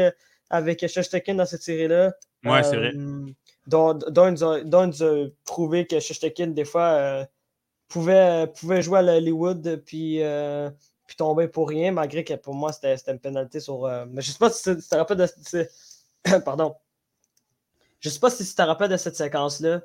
[0.50, 2.12] avec Shostakin dans cette série-là.
[2.44, 2.92] Ouais, c'est vrai.
[3.66, 7.26] Dont, dont, nous a, prouvé que Shostakin, des fois,
[7.94, 10.68] pouvait, pouvait jouer à Hollywood puis, euh,
[11.07, 13.87] puis tomber pour rien, malgré que pour moi, c'était une pénalité sur.
[13.87, 15.68] Euh, mais je sais pas si tu te rappelles de.
[16.44, 16.74] Pardon.
[18.00, 19.83] Je sais pas si tu te rappelles de cette séquence-là.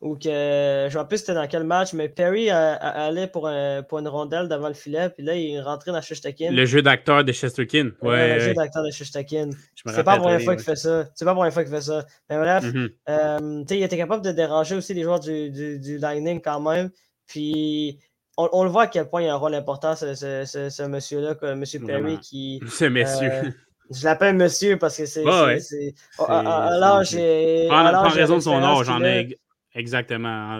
[0.00, 0.88] Ou que.
[0.90, 3.48] Je ne sais plus c'était dans quel match, mais Perry allait pour,
[3.88, 6.50] pour une rondelle devant le filet, puis là, il est rentré dans Shustakin.
[6.50, 7.92] Le jeu d'acteur de Chesterkin.
[8.02, 9.50] Ouais, le jeu d'acteur de Shustakin.
[9.76, 11.06] C'est pas la première fois qu'il fait ça.
[11.14, 12.04] C'est pas la première fois qu'il fait ça.
[12.28, 12.90] Mais bref, mm-hmm.
[13.08, 16.90] euh, il était capable de déranger aussi les joueurs du, du, du Lightning quand même.
[17.34, 17.98] Puis
[18.36, 21.34] on, le voit à quel point il a un rôle important, ce, ce, ce, monsieur-là,
[21.42, 21.64] M.
[21.84, 22.60] Perry, qui.
[22.68, 23.28] Ce monsieur.
[23.28, 23.50] Euh,
[23.90, 25.24] je l'appelle monsieur parce que c'est.
[26.28, 27.66] alors, j'ai.
[27.68, 29.36] Prends, raison de son âge, j'en ai.
[29.74, 30.58] Exactement.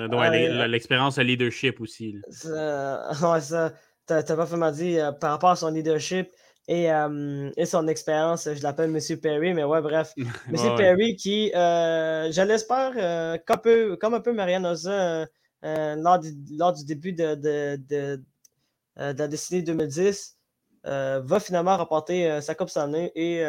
[0.66, 2.16] L'expérience de leadership aussi.
[2.44, 3.72] ouais, ça.
[4.06, 6.28] T'as pas fait dit euh, par rapport à son leadership
[6.66, 10.12] et, euh, et son expérience, je l'appelle Monsieur Perry, mais ouais, bref.
[10.50, 12.92] Monsieur Perry qui, je l'espère,
[13.46, 15.26] comme, un peu, comme un peu Marianne Oza,
[15.64, 18.22] lors, du, lors, du, début de, de, de,
[18.98, 20.36] euh, de la décennie 2010,
[20.86, 23.44] euh, va finalement remporter sa Coupe Stanley et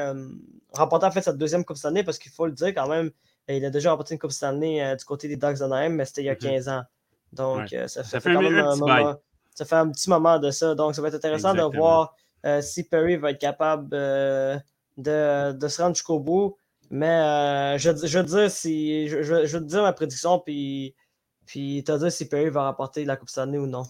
[0.74, 3.12] remporter en fait sa deuxième Coupe Stanley parce qu'il faut le dire quand même,
[3.50, 6.26] il a déjà remporté une Coupe Stanley du côté des Ducks d'Anaheim, mais c'était il
[6.26, 6.74] y a 15 mhm.
[6.74, 6.84] ans.
[7.34, 9.16] Donc, ça, fait, quand même un, moment,
[9.54, 10.74] ça fait un petit moment de ça.
[10.74, 12.16] Donc, ça va être intéressant de voir
[12.62, 14.58] si Perry va être capable de,
[14.98, 16.56] de, se rendre jusqu'au bout.
[16.90, 20.96] Mais je, je, veux dire si, je, je, je, veux dire ma prédiction, puis
[21.46, 23.84] puis, t'as dit si Perry va remporter la Coupe Stanley ou non.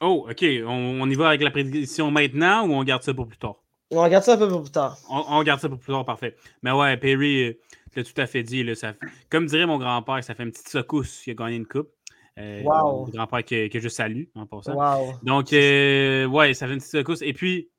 [0.00, 0.44] Oh, OK.
[0.66, 3.56] On, y va avec la prédiction maintenant ou on garde ça pour plus tard?
[3.90, 4.98] On regarde ça un peu plus tard.
[5.08, 6.36] On, regarde ça pour plus tard, parfait.
[6.62, 7.56] Mais ouais, Perry,
[7.92, 8.64] tu l'as tout à fait dit.
[8.64, 8.94] Là, ça,
[9.30, 11.90] comme dirait mon grand-père, ça fait une petite secousse qu'il a gagné une coupe.
[12.38, 13.06] Euh, wow.
[13.06, 14.74] Mon grand-père que, que, je salue en passant.
[14.74, 15.14] Wow.
[15.22, 17.22] Donc, euh, ouais, ça fait une petite secousse.
[17.22, 17.70] Et puis,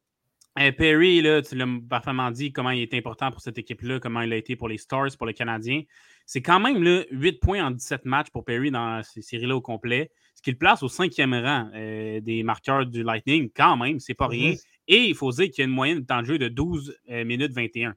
[0.60, 4.22] euh, Perry, là, tu l'as parfaitement dit, comment il est important pour cette équipe-là, comment
[4.22, 5.84] il a été pour les Stars, pour les Canadiens.
[6.28, 9.62] C'est quand même là, 8 points en 17 matchs pour Perry dans ces séries-là au
[9.62, 13.50] complet, ce qui le place au cinquième rang euh, des marqueurs du Lightning.
[13.56, 14.52] Quand même, c'est pas rien.
[14.52, 14.66] Mm-hmm.
[14.90, 16.98] Et il faut dire qu'il y a une moyenne de temps de jeu de 12
[17.10, 17.96] euh, minutes 21.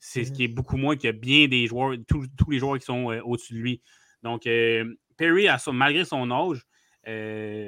[0.00, 0.34] C'est ce mm-hmm.
[0.34, 3.58] qui est beaucoup moins que bien des joueurs, tous, les joueurs qui sont au-dessus de
[3.60, 3.80] lui.
[4.24, 4.42] Donc,
[5.16, 6.66] Perry, malgré son âge,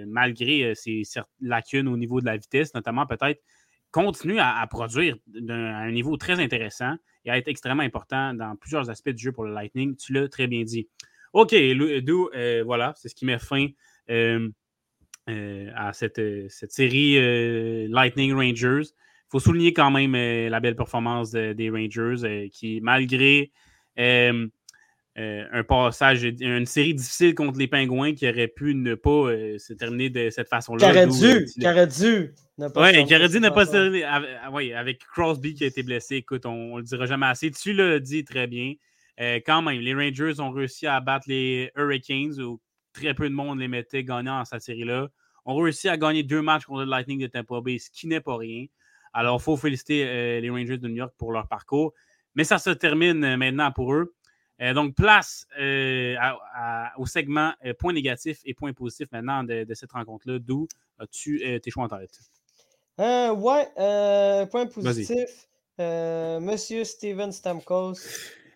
[0.09, 1.03] malgré ses
[1.40, 3.40] lacunes au niveau de la vitesse, notamment peut-être,
[3.90, 5.16] continue à, produire
[5.48, 9.33] à un niveau très intéressant et à être extrêmement important dans plusieurs aspects du jeu
[9.33, 9.96] pour le Lightning.
[9.96, 10.88] Tu l'as très bien dit.
[11.33, 11.55] OK,
[12.03, 13.68] d'où, euh, voilà, c'est ce qui met fin
[14.11, 14.48] euh,
[15.29, 18.88] euh, à cette, série Lightning Rangers.
[18.90, 20.14] Il faut souligner quand même
[20.48, 23.53] la belle performance des Rangers qui, malgré
[25.18, 29.59] euh, un passage, une série difficile contre les Pingouins qui aurait pu ne pas euh,
[29.59, 30.79] se terminer de cette façon-là.
[30.79, 32.33] Qui aurait dû, qui aurait dû
[33.29, 34.07] dû ne pas terminer.
[34.53, 37.51] Oui, avec Crosby qui a été blessé, écoute, on ne le dira jamais assez.
[37.51, 38.75] Tu l'as dit très bien.
[39.20, 42.61] Euh, quand même, les Rangers ont réussi à battre les Hurricanes où
[42.92, 45.09] très peu de monde les mettait gagnants dans cette série-là.
[45.44, 48.20] On réussi à gagner deux matchs contre le Lightning de Tampa Bay, ce qui n'est
[48.20, 48.66] pas rien.
[49.12, 51.92] Alors, il faut féliciter les Rangers de New York pour leur parcours.
[52.35, 54.14] Mais ça se termine maintenant pour eux.
[54.61, 56.16] Euh, donc, place euh,
[56.99, 60.38] au segment euh, points négatifs et points positifs maintenant de, cette rencontre-là.
[60.38, 60.68] D'où
[60.99, 62.18] as-tu tes choix en tête?
[62.98, 65.48] Ouais, point positif.
[65.79, 67.94] Monsieur Steven Stamkos.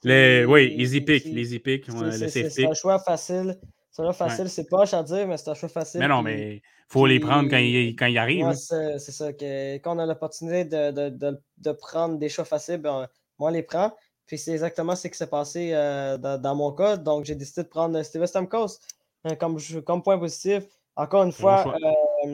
[0.05, 1.25] oui, easy pick.
[1.25, 1.87] Les pick.
[2.29, 3.59] C'est un choix facile.
[3.91, 4.49] C'est un choix facile.
[4.49, 6.01] C'est pas à dire, mais c'est un choix facile.
[6.01, 8.45] Mais non, mais il faut les prendre quand ils quand il arrivent.
[8.45, 8.55] Hein.
[8.55, 9.33] c'est ça.
[9.33, 13.53] Que, quand on a l'opportunité de, de, de, prendre des choix faciles, ben, moi, on
[13.53, 13.93] les prend.
[14.27, 16.97] Puis c'est exactement ce qui s'est passé euh, dans, mon cas.
[16.97, 18.79] Donc, j'ai décidé de prendre Steven Stamkos
[19.27, 20.65] euh, comme, comme point positif.
[20.97, 21.91] Encore une fois, euh,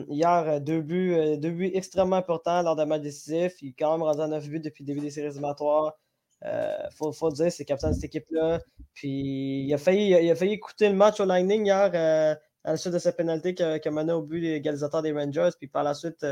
[0.09, 3.61] hier, deux buts, deux buts extrêmement importants lors d'un match décisif.
[3.61, 5.97] Il est quand même rendu à 9 buts depuis le début des séries éliminatoires.
[6.43, 8.59] Il faut, faut, dire, c'est capitaine de cette équipe-là.
[8.93, 12.77] Puis il a, failli, il a failli écouter le match au Lightning hier à la
[12.77, 15.51] suite de sa pénalité qui a, mené au but l'égalisateur des Rangers.
[15.57, 16.25] Puis par la suite,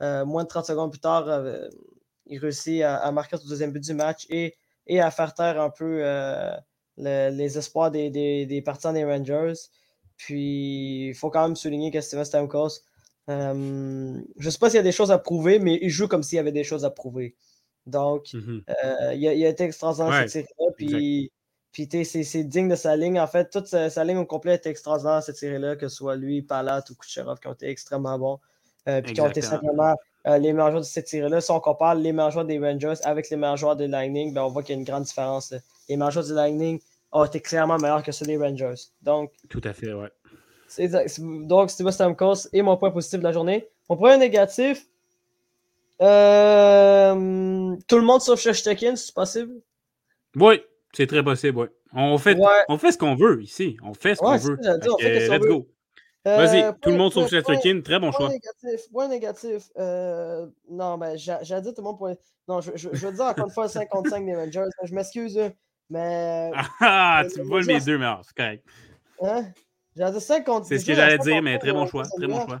[0.00, 1.28] moins de 30 secondes plus tard,
[2.26, 4.54] il réussit à, marquer son deuxième but du match et
[5.00, 6.56] à faire taire un peu euh,
[6.96, 9.54] les espoirs des, des, partisans des Rangers.
[10.16, 12.80] Puis, il faut quand même souligner que Steven Stamkos,
[13.30, 16.08] euh, je ne sais pas s'il y a des choses à prouver, mais il joue
[16.08, 17.36] comme s'il y avait des choses à prouver.
[17.86, 18.62] Donc, mhm.
[18.68, 20.66] euh, il, a, été extraordinaire cette série-là.
[20.76, 21.32] Puis,
[21.72, 23.18] puis c'est digne de sa ligne.
[23.20, 26.42] En fait, toute sa, ligne au complet est extraordinaire cette série-là, que ce soit lui,
[26.42, 28.38] Palat ou Kucherov, qui ont été extrêmement bons.
[29.02, 29.94] puis qui ont été simplement
[30.26, 31.40] euh, les meilleurs joueurs de cette série-là.
[31.40, 34.42] Si on compare les meilleurs joueurs des Rangers avec les meilleurs joueurs de Lightning, ben
[34.42, 35.54] on voit qu'il y a une grande différence.
[35.88, 36.78] Les meilleurs joueurs du Lightning
[37.12, 38.74] ont été clairement meilleurs que ceux des Rangers.
[39.00, 40.10] Donc, Tout à fait, ouais.
[41.18, 43.68] Donc, Steve Stamkos est mon point positif de la journée.
[43.88, 44.86] Mon point négatif,
[46.00, 49.54] euh, tout le monde sauf Shoshtekin, c'est possible?
[50.36, 51.66] Oui, c'est très possible, oui.
[51.92, 53.76] On fait, on fait ce qu'on veut ici.
[53.82, 54.56] On fait ce qu'on veut.
[54.62, 55.66] let's go.
[56.24, 58.28] Vas-y, tout le monde sauf Shesterkin, très bon choix.
[58.28, 59.70] Négatif, point négatif.
[59.78, 62.14] Euh, non, ben, j'ai dit tout le monde point.
[62.46, 64.70] Non, je, je, je veux dire encore une fois 55 des Rangers.
[64.84, 65.40] Je m'excuse,
[65.88, 66.50] mais.
[66.80, 68.64] Ah, tu vois mes deux, mais c'est correct.
[69.22, 69.46] Hein?
[69.96, 70.64] J'ai dit 50.
[70.64, 72.04] C'est ce que j'allais dire, mais très bon choix.
[72.04, 72.60] Très bon choix.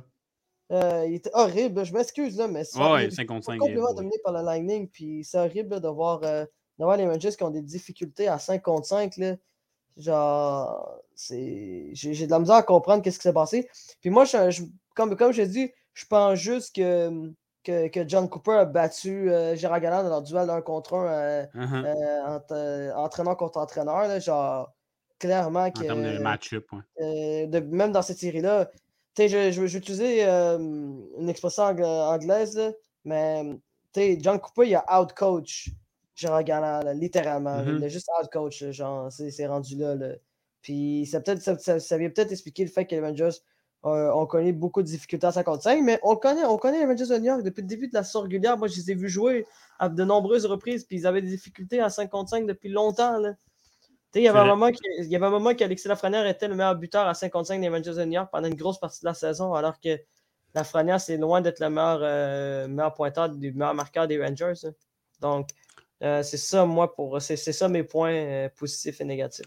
[0.72, 1.84] Euh, il était horrible.
[1.84, 2.78] Je m'excuse, là, mais c'est.
[2.78, 3.58] ouais, 55.
[3.58, 4.88] complètement dominé par le Lightning.
[4.88, 6.44] Puis c'est horrible de voir, euh,
[6.78, 9.16] de voir les Rangers qui ont des difficultés à 55.
[9.16, 9.36] Là.
[9.96, 13.68] Genre, c'est j'ai de la misère à comprendre qu'est-ce qui s'est passé.
[14.00, 14.62] Puis moi, je,
[14.94, 17.32] comme, comme je dit, je pense juste que,
[17.64, 21.46] que, John Cooper a battu euh, Gérard Galland dans leur duel d'un contre un, euh,
[21.54, 21.84] uh-huh.
[21.84, 24.20] euh, entre, entraîneur contre entraîneur.
[24.20, 24.72] genre,
[25.20, 25.80] clairement que.
[25.80, 26.66] En termes de match-up,
[26.98, 28.70] Même dans cette série-là.
[29.16, 32.58] Je, je, je, vais utiliser une expression anglaise,
[33.04, 33.60] mais
[33.94, 35.70] John Cooper, il a out-coach
[36.14, 37.62] Gérard Galland, littéralement.
[37.62, 37.84] Il mm-hmm.
[37.84, 39.94] a juste out-coach, genre, c'est rendu là.
[39.94, 40.14] là.
[40.62, 43.38] Puis ça, peut ça, ça, vient peut-être expliquer le fait que les Rangers
[43.82, 47.16] ont connu beaucoup de difficultés à 55, mais on connaît, on connaît les Rangers de
[47.16, 48.58] New York depuis le début de la saison régulière.
[48.58, 49.46] Moi, je les ai vus jouer
[49.78, 53.16] à de nombreuses reprises, puis ils avaient des difficultés à 55 depuis longtemps.
[53.18, 53.34] Là.
[54.14, 57.94] Il y, avait un moment qu'Alexis Lafrenière était le meilleur buteur à 55 des Rangers
[57.94, 60.00] de New York pendant une grosse partie de la saison, alors que
[60.54, 64.68] Lafrenière, c'est loin d'être le meilleur, euh, meilleur pointeur, le meilleur marqueur des Rangers.
[65.20, 65.48] Donc,
[66.02, 69.46] euh, c'est ça, moi, pour c'est ça mes points euh, positifs et négatifs.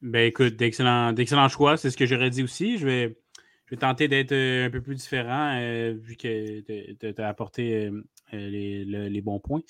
[0.00, 2.78] Ben écoute, d'excellents choix, c'est ce que j'aurais dit aussi.
[2.78, 3.18] Je vais,
[3.66, 7.90] je vais tenter d'être un peu plus différent vu que tu as apporté
[8.30, 9.62] les, bons points.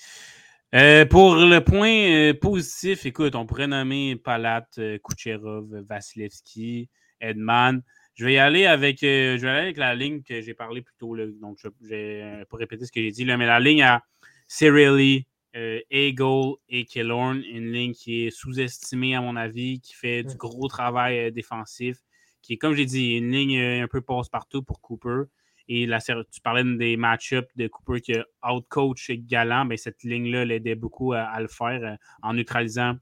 [0.71, 4.67] Pour le point positif, écoute, on pourrait nommer Palat,
[5.03, 7.81] Kucherov, Vasilevski, Edman.
[8.15, 10.95] Je vais y aller avec, je vais aller avec la ligne que j'ai parlé plus
[10.97, 11.15] tôt.
[11.41, 14.03] donc, je, vais pas répéter ce que j'ai dit, là, mais la ligne à
[14.47, 20.23] Cirelli, euh, Eagle et Killorn, une ligne qui est sous-estimée à mon avis, qui fait
[20.23, 21.97] du gros travail euh, défensif,
[22.41, 25.23] qui est, comme j'ai dit, une ligne euh, un peu passe-partout pour Cooper.
[25.69, 25.87] Et
[26.31, 31.13] tu parlais des match-ups de Cooper qui a out-coach galant, mais cette ligne-là l'aidait beaucoup
[31.13, 32.95] à, le faire en neutralisant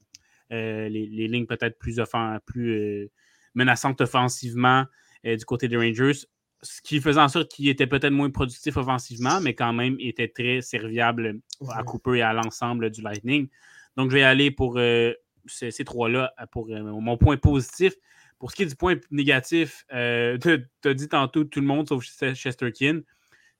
[0.50, 2.02] les, lignes peut-être plus,
[2.46, 3.10] plus
[3.56, 4.86] menaçantes offensivement
[5.24, 6.28] du côté des Rangers
[6.62, 10.28] ce qui faisait en sorte qu'il était peut-être moins productif offensivement, mais quand même était
[10.28, 13.48] très serviable à Cooper et à l'ensemble du Lightning.
[13.96, 15.14] Donc, je vais aller pour euh,
[15.46, 17.94] ces, trois-là pour euh, mon point positif.
[18.40, 21.88] Pour ce qui est du point négatif, euh, tu as dit tantôt tout le monde
[21.88, 23.02] sauf Chesterkin.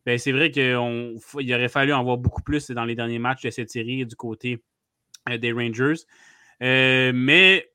[0.06, 3.50] Ben, c'est vrai qu'il aurait fallu en voir beaucoup plus dans les derniers matchs de
[3.50, 4.64] cette série du côté
[5.28, 6.06] des Rangers.
[6.62, 7.70] mais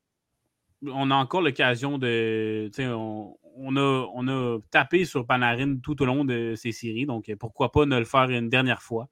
[0.81, 2.71] on a encore l'occasion de.
[2.79, 7.31] On, on, a, on a tapé sur Panarin tout au long de ces séries, donc
[7.39, 9.09] pourquoi pas ne le faire une dernière fois.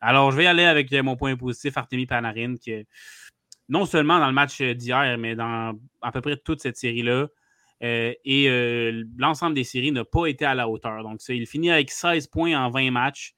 [0.00, 2.84] Alors, je vais y aller avec mon point positif, Artemi Panarin, qui
[3.72, 7.26] non seulement dans le match d'hier, mais dans à peu près toute cette série-là.
[7.82, 11.02] Euh, et euh, l'ensemble des séries n'a pas été à la hauteur.
[11.02, 13.34] Donc, il finit avec 16 points en 20 matchs.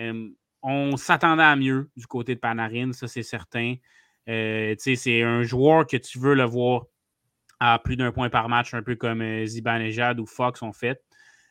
[0.00, 0.28] Euh,
[0.62, 3.76] on s'attendait à mieux du côté de Panarin, ça c'est certain.
[4.26, 6.86] c'est un joueur que tu veux le voir
[7.60, 11.00] à plus d'un point par match, un peu comme euh, Zibanejad ou Fox ont fait.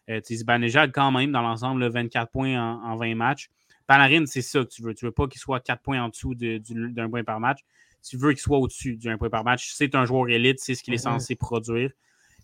[0.10, 3.50] Euh, Zibanejad, quand même, dans l'ensemble, 24 points en, 20 matchs.
[3.88, 4.94] Panarin, c'est ça que tu veux.
[4.94, 7.60] Tu veux pas qu'il soit 4 points en dessous d'un point par match.
[8.08, 9.72] Tu veux qu'il soit au-dessus d'un point par match.
[9.74, 11.92] C'est un joueur élite, c'est ce qu'il est censé produire.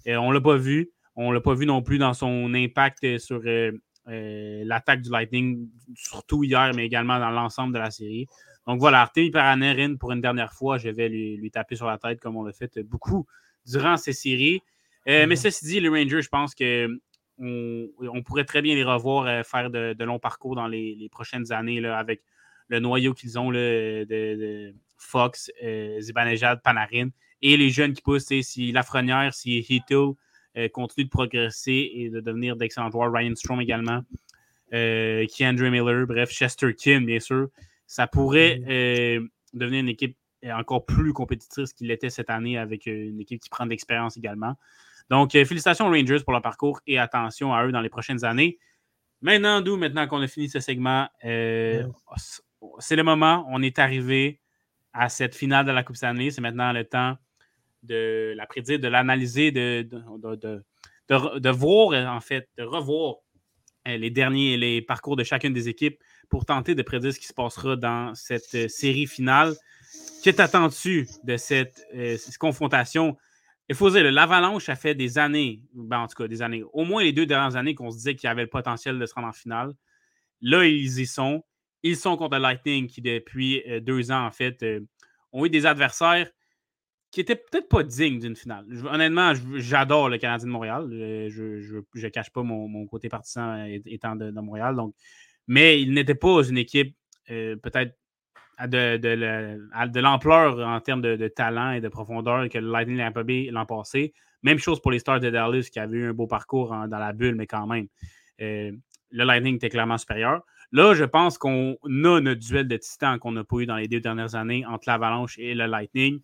[0.08, 0.92] Euh, on ne l'a pas vu.
[1.16, 3.42] On ne l'a pas vu non plus dans son impact sur
[4.06, 8.28] l'attaque du Lightning, surtout hier, mais également dans l'ensemble de la série.
[8.68, 11.98] Donc voilà, Artemi Panarin, pour une dernière fois, je vais lui, lui taper sur la
[11.98, 13.26] tête comme on l'a fait beaucoup
[13.66, 14.62] durant ces séries.
[15.08, 15.36] Euh, mais mhm.
[15.36, 16.98] ceci dit, les Rangers, je pense qu'on
[17.40, 21.82] on pourrait très bien les revoir euh, faire de, longs parcours dans les, prochaines années
[21.82, 22.22] là, avec
[22.68, 27.10] le noyau qu'ils ont de, Fox, euh, Zibanejad, Panarin
[27.42, 28.32] et les jeunes qui poussent.
[28.42, 30.14] Si Lafrenière, si Heatle
[30.74, 34.02] continue de progresser et de devenir d'excellents joueurs, Ryan Strom également,
[34.74, 37.48] euh, Andrew Miller, bref, Chester Kim, bien sûr,
[37.88, 39.30] ça pourrait mhm.
[39.54, 40.18] devenir une équipe
[40.50, 44.18] encore plus compétitif qu'il l'était cette année avec euh, une équipe qui prend de l'expérience
[44.18, 44.56] également.
[45.10, 48.24] Donc, euh, félicitations aux Rangers pour leur parcours et attention à eux dans les prochaines
[48.24, 48.58] années.
[49.22, 51.84] Maintenant, d'où, maintenant qu'on a fini ce segment, euh,
[52.80, 53.46] c'est le moment.
[53.50, 54.40] On est arrivé
[54.94, 56.32] à cette finale de la Coupe Stanley.
[56.32, 57.18] C'est maintenant le temps
[57.84, 59.88] de la prédire, de l'analyser, de,
[61.10, 63.16] de, voir, en fait, de revoir
[63.86, 66.00] les derniers les parcours de chacune des équipes
[66.30, 69.56] pour tenter de prédire ce qui se passera dans cette série finale.
[70.24, 73.18] Qu'est-ce attendu de cette, euh, confrontation?
[73.70, 76.84] Il faut dire, l'Avalanche, a fait des années, ben, en tout cas des années, au
[76.84, 79.14] moins les deux dernières années qu'on se disait qu'il y avait le potentiel de se
[79.14, 79.74] rendre en finale.
[80.42, 81.44] Là, ils y sont.
[81.84, 84.82] Ils sont contre le Lightning qui, depuis euh, deux ans, en fait, euh,
[85.32, 86.30] ont eu des adversaires
[87.12, 88.66] qui n'étaient peut-être pas dignes d'une finale.
[88.90, 90.88] honnêtement, j'adore le Canadien de Montréal.
[91.30, 94.78] Je ne cache pas mon, côté partisan étant de, Montréal.
[94.78, 94.96] Donc,
[95.46, 96.96] mais il n'était pas une équipe
[97.28, 97.98] peut-être
[98.66, 103.12] de, l'ampleur en termes de, talent et de profondeur que le Lightning a
[103.52, 104.14] l'an passé.
[104.44, 107.12] Même chose pour les Stars de Dallas qui avaient eu un beau parcours dans la
[107.14, 107.88] bulle, mais quand même.
[108.42, 108.72] Euh,
[109.12, 110.44] le Lightning était clairement supérieur.
[110.72, 113.88] Là, je pense qu'on a notre duel de titans qu'on n'a pas eu dans les
[113.88, 116.22] deux dernières années entre l'Avalanche et le Lightning.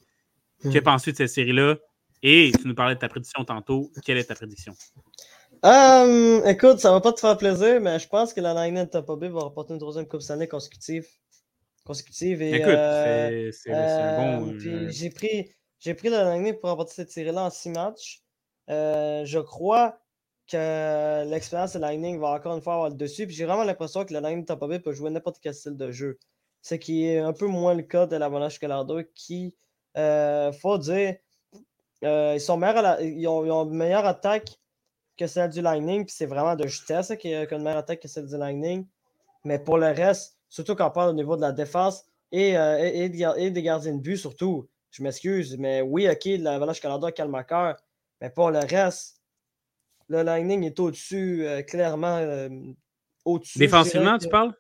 [0.64, 0.72] Hmm.
[0.72, 1.76] Que penses-tu de cette série-là?
[2.24, 3.92] Et tu nous parlais de ta prédiction tantôt.
[4.04, 4.74] Quelle est ta prédiction?
[5.66, 8.90] Euh, écoute, ça va pas te faire plaisir, mais je pense que la Lightning de
[8.90, 11.06] Tampa Bay va remporter une troisième Coupe Stanley consécutive
[11.88, 12.42] consécutive.
[12.42, 14.54] Et, Écoute, euh, c'est un bon.
[14.54, 15.50] Euh, j'ai pris,
[15.82, 18.22] pris le Lightning pour remporter cette série-là en six matchs.
[18.70, 19.98] Euh, je crois
[20.48, 23.28] que l'expérience de Lightning va encore une fois avoir le dessus.
[23.28, 25.92] Puis j'ai vraiment l'impression que le Lightning Tampa Bay peut jouer n'importe quel style de
[25.92, 26.18] jeu.
[26.62, 29.56] Ce qui est un peu moins le cas de l'Avalanche Colorado qui,
[29.98, 31.16] euh, faut dire,
[32.02, 34.58] ils, sont meilleurs ils, ont, une meilleure attaque
[35.18, 36.06] que celle du Lightning.
[36.06, 38.86] Puis c'est vraiment de justesse qui a une meilleure attaque que celle du Lightning.
[39.44, 42.80] Mais pour le reste, surtout quand on parle au niveau de la défense et, euh,
[42.80, 44.68] et, des gardiens de but, surtout.
[44.92, 47.76] Je m'excuse, mais oui, OK, l'Avalanche Canada calme à cœur,
[48.22, 49.17] mais pour le reste,
[50.10, 52.50] le Lightning est au-dessus, euh, clairement euh,
[53.26, 53.60] au-dessus.
[53.60, 54.54] Défensivement, tu parles?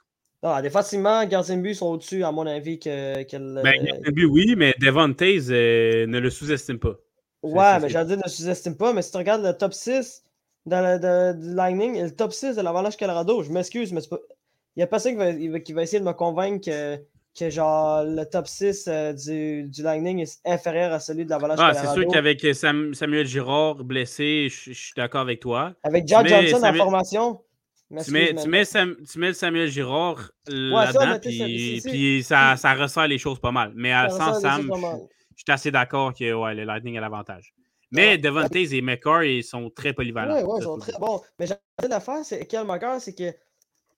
[0.44, 3.64] Non, défensivement, gardiens de but sont au-dessus, à mon avis, que, que le.
[3.64, 6.96] Ben, de but, oui, mais Devon Taze ne le sous-estime pas.
[7.44, 10.24] Ouais, mais j'allais dire ne sous-estime pas, mais si tu regardes le top 6
[10.66, 14.20] dans le, de, Lightning le top 6 de l'Avalanche Colorado, je m'excuse, mais c'est pas
[14.78, 17.04] il y a personne qui va, qui va essayer de me convaincre que,
[17.38, 21.60] que genre le top 6 euh, du, du Lightning est inférieur à celui de l'Avalanche.
[21.62, 25.74] Ah, c'est sûr qu'avec Sam- Samuel Girard blessé, je suis d'accord avec toi.
[25.84, 27.42] Avec John Johnson en formation?
[28.04, 32.74] Tu mets, tu, mets Sam- tu mets le Samuel Girard ça, là-dedans, puis, ça, ça
[32.74, 33.72] resserre les choses pas mal.
[33.76, 34.70] Mais Ça sans Sam,
[35.36, 37.54] je suis assez d'accord que ouais, le Lightning a l'avantage.
[37.92, 38.18] Mais Ouais.
[38.18, 40.36] Devontae et McCarr, ils sont très polyvalents.
[40.36, 41.22] Oui, oui, Ça, ils sont très bons.
[41.40, 43.32] Mais j'ai envie d'affaire, c'est Kel McCarr, c'est que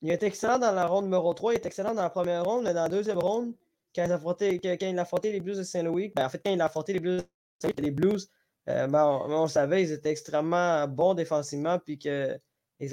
[0.01, 2.63] il été excellent dans la ronde numéro 3, il est excellent dans la première ronde,
[2.63, 3.53] mais dans la deuxième ronde,
[3.95, 6.41] quand il a affronté, quand il a affronté les Blues de Saint-Louis, ben, en fait,
[6.43, 7.27] quand il a affronté les Blues de
[7.61, 8.29] Saint-Louis, les Blues,
[8.69, 12.39] euh, ben, on, ben, on savait ils étaient extrêmement bons défensivement, puis qu'ils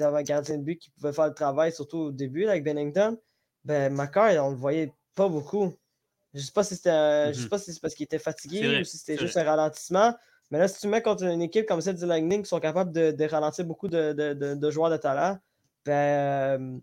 [0.03, 2.63] avaient un gardien de but qui pouvait faire le travail, surtout au début là, avec
[2.63, 3.17] Bennington.
[3.63, 5.73] Ben, McCarr, on le voyait pas beaucoup.
[6.33, 7.49] Je sais pas si c'était un- je sais Mhm.
[7.49, 10.15] pas si c'est parce qu'il était fatigué vrai, ou si c'était juste un ralentissement.
[10.51, 12.91] Mais là, si tu mets contre une équipe comme celle du Lightning qui sont capables
[12.91, 15.37] de, de ralentir beaucoup de, de- de- de joueurs de talent,
[15.85, 15.93] ben,
[16.61, 16.79] euh,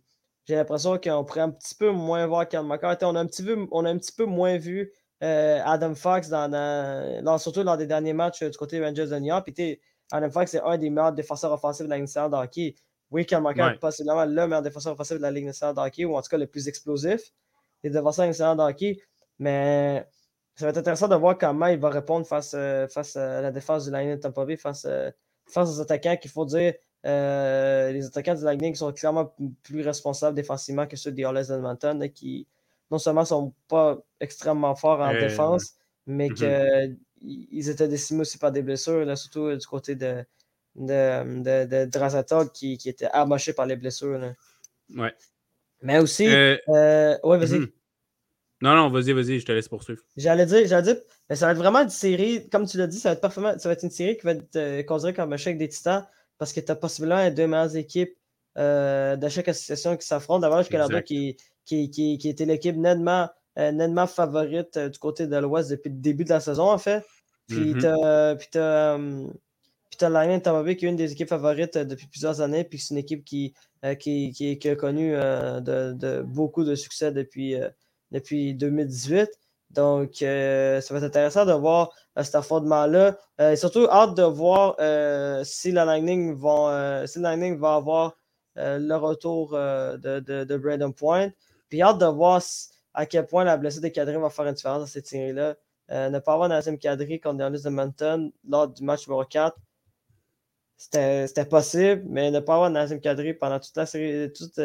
[0.46, 2.96] j'ai l'impression qu'on pourrait un petit peu moins voir Cal McCarr.
[3.02, 4.92] On a un petit peu, on a un petit peu moins vu
[5.22, 9.26] euh, Adam Fox, dans, surtout lors des derniers matchs euh, du côté Rangers de New
[9.26, 9.48] York.
[9.50, 9.80] Puis,
[10.12, 12.74] Adam Fox, c'est un des meilleurs défenseurs offensifs de la Ligue nationale de hockey.
[13.10, 13.74] Oui, McCarr Ouais.
[13.74, 16.28] est possiblement le meilleur défenseur offensif de la Ligue nationale de hockey, ou en tout
[16.28, 17.20] cas le plus explosif
[17.82, 18.98] des défenseurs nationaux de hockey.
[19.38, 20.06] Mais
[20.56, 23.50] ça va être intéressant de voir comment il va répondre face, euh, face à la
[23.50, 24.86] défense du Lightning de Tampa Bay, face,
[25.46, 26.74] face aux attaquants qu'il faut dire.
[27.06, 31.98] Euh, les attaquants du Lightning sont clairement plus responsables défensivement que ceux des Oilers d'Edmonton,
[31.98, 32.46] là, qui
[32.90, 35.74] non seulement sont pas extrêmement forts en Euh, défense,
[36.06, 36.36] mais Mhm.
[36.36, 40.24] qu'ils étaient décimés aussi par des blessures, là, surtout euh, du côté de,
[40.76, 44.18] de, de, de Draisaitl, qui, qui était amoché par les blessures.
[44.18, 44.32] là.
[44.94, 45.14] Ouais.
[45.82, 47.58] Mais aussi, Euh, euh, ouais, vas-y.
[47.58, 47.72] mhm.
[48.62, 50.02] Non, non, vas-y, vas-y, je te laisse poursuivre.
[50.16, 52.98] J'allais dire, j'allais dire, mais ça va être vraiment une série, comme tu l'as dit,
[52.98, 55.32] ça va être parfaitement, ça va être une série qui va être euh, considérée comme
[55.32, 56.06] un chèque des titans
[56.38, 58.16] parce que tu as possiblement les deux meilleures équipes
[58.56, 60.40] euh, de chaque association qui s'affrontent.
[60.40, 61.06] D'abord, Canada Exact.
[61.06, 63.28] qui, qui, qui, qui était l'équipe nettement,
[63.58, 66.78] euh, nettement favorite euh, du côté de l'Ouest depuis le début de la saison, en
[66.78, 67.04] fait.
[67.48, 68.34] Puis t'as
[70.08, 72.94] Lightning de Tampa Bay qui est une des équipes favorites depuis plusieurs années, puis c'est
[72.94, 73.54] une équipe qui,
[74.00, 77.54] qui, a connu de, de beaucoup de succès depuis,
[78.10, 79.30] depuis 2018.
[79.74, 83.18] Donc, euh, ça va être intéressant de voir euh, cet affrontement-là.
[83.40, 84.76] Euh, et surtout, hâte de voir
[85.44, 88.16] si la Lightning euh, si Lightning va avoir
[88.56, 91.30] le retour de, Brandon Point.
[91.68, 92.40] Puis hâte de voir
[92.94, 95.56] à quel point la blessure des quadrilles va faire une différence dans cette série-là.
[95.90, 99.56] Ne pas avoir deuxième quadrille contre Oilers de Mountain lors du match numéro 4,
[100.76, 104.60] c'était possible, mais ne pas avoir deuxième quadrille pendant toute la série, toute,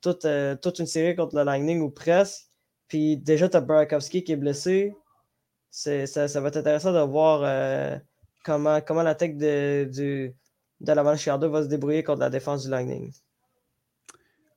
[0.00, 2.53] toute une série contre le Lightning ou presque.
[2.94, 4.94] Puis déjà, tu as Burakovsky qui est blessé.
[5.68, 7.98] C'est- Ça, ça va être intéressant de voir euh,
[8.44, 10.32] comment, comment l'attaque de, du,
[10.80, 13.12] de la va se débrouiller contre la défense du Lightning.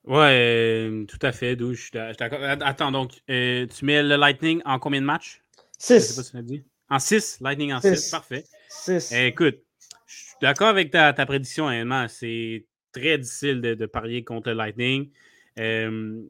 [0.04, 2.40] Ouais, euh, tout à fait, Dou, je suis d'a- je suis d'accord.
[2.44, 5.42] Attends, donc, euh, tu mets le Lightning en combien de matchs?
[5.80, 6.24] Je sais pas 6.
[6.24, 6.64] si tu l'as dit.
[6.92, 7.96] En 6, Lightning en Six.
[7.96, 8.44] 6, parfait.
[8.70, 9.12] 6.
[9.14, 9.58] Eh, écoute,
[10.06, 12.08] je suis d'accord avec ta, ta prédiction, honnêtement.
[12.08, 15.10] C'est très difficile de, de parier contre le Lightning.
[15.58, 16.22] Euh,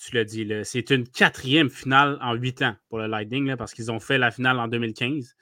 [0.00, 3.56] tu l'as dit, là, c'est une quatrième finale en huit ans pour le Lightning, là,
[3.56, 5.34] parce qu'ils ont fait la finale en 2015.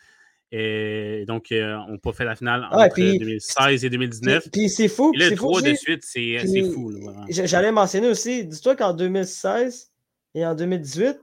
[0.57, 4.43] Et donc, euh, on n'a pas fait la finale Ouais, entre puis- 2016 et 2019.
[4.43, 5.09] Puis, puis c'est fou.
[5.09, 6.39] Et puis là, c'est fou trois de suite, c'est
[6.73, 6.93] fou.
[7.29, 9.91] J'allais mentionner aussi, dis-toi qu'en 2016
[10.35, 11.19] et en 2018,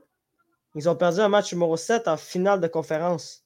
[0.74, 3.44] ils ont perdu un match numéro 7 en finale de conférence.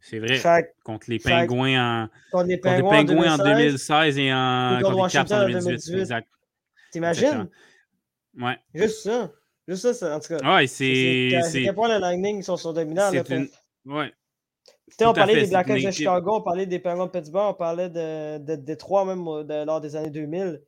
[0.00, 0.36] C'est vrai.
[0.36, 4.16] Fait Contre les Fait- Pingouins en, contre les contre les Pingouins en Pingouins en 2016,
[4.16, 5.64] 2016 et en contre contre les Caps Washington en en 2018.
[5.92, 6.00] 2018.
[6.00, 6.28] Exact.
[6.92, 7.48] t'imagines?
[8.38, 8.56] Ouais.
[8.74, 9.30] Juste ça.
[9.68, 10.56] Juste ça, en tout cas.
[10.56, 11.62] Ouais, c'est- c'est.
[11.64, 13.10] quel point le Lightning sont, sont dominants.
[13.10, 13.36] là, pour-.
[13.96, 14.12] Ouais.
[15.00, 17.50] On Tout à parlait fait, des Blackhawks de Chicago, on parlait des Penguins de Pittsburgh,
[17.50, 20.60] on parlait de, de Détroit même de- lors des années 2000.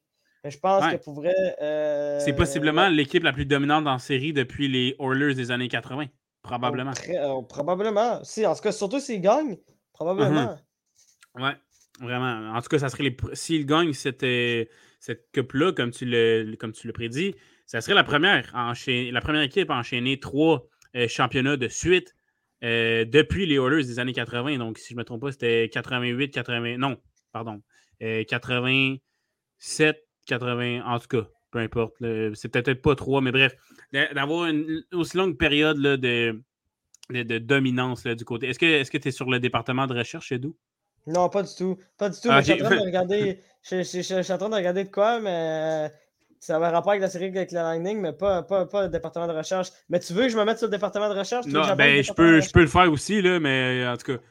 [0.44, 0.96] Mais je pense Ouais.
[0.98, 1.34] que pour vrai.
[1.60, 6.04] euh, C'est possiblement l'équipe la plus dominante en série depuis les Oilers des années 80.
[6.04, 6.92] on- Probablement.
[6.92, 8.22] très- euh, probablement.
[8.24, 9.56] Si, en tout cas, surtout s'ils gagnent,
[9.92, 10.56] probablement.
[11.36, 11.52] Ouais,
[12.00, 12.54] vraiment.
[12.56, 13.16] En tout cas, ça serait les.
[13.34, 14.64] S'ils gagnent cette, euh,
[15.00, 17.34] cette coupe-là, comme tu le comme tu le prédis,
[17.72, 22.14] ça serait la première, la première équipe à enchaîner trois euh, championnats de suite
[22.62, 24.58] euh, depuis les Oilers des années 80.
[24.58, 26.76] Donc, si je ne me trompe pas, c'était 88, 80.
[26.76, 26.98] Non,
[27.32, 27.62] pardon.
[28.02, 29.96] Euh, 87,
[30.26, 30.82] 80.
[30.84, 31.94] En tout cas, peu importe.
[32.34, 33.54] C'est peut-être pas trois, mais bref.
[33.92, 36.42] d'a- D'avoir une aussi longue période là, de,
[37.10, 38.48] de, de dominance là, du côté.
[38.48, 38.58] Est-ce
[38.90, 40.56] que tu es sur le département de recherche, Edou?
[41.06, 41.78] Non, pas du tout.
[41.98, 42.28] Pas du tout.
[42.30, 43.38] Ah, mais je suis en train de regarder.
[43.62, 45.94] Je, je- je- je suis en train de regarder de quoi, mais euh,
[46.42, 49.28] ça avait rapport avec la série avec le Lightning, mais pas, pas, pas le département
[49.28, 49.68] de recherche.
[49.88, 51.46] Mais tu veux que je me mette sur le département de recherche?
[51.46, 54.22] Non, ben, je peux, je peux le faire aussi, là, mais en tout cas.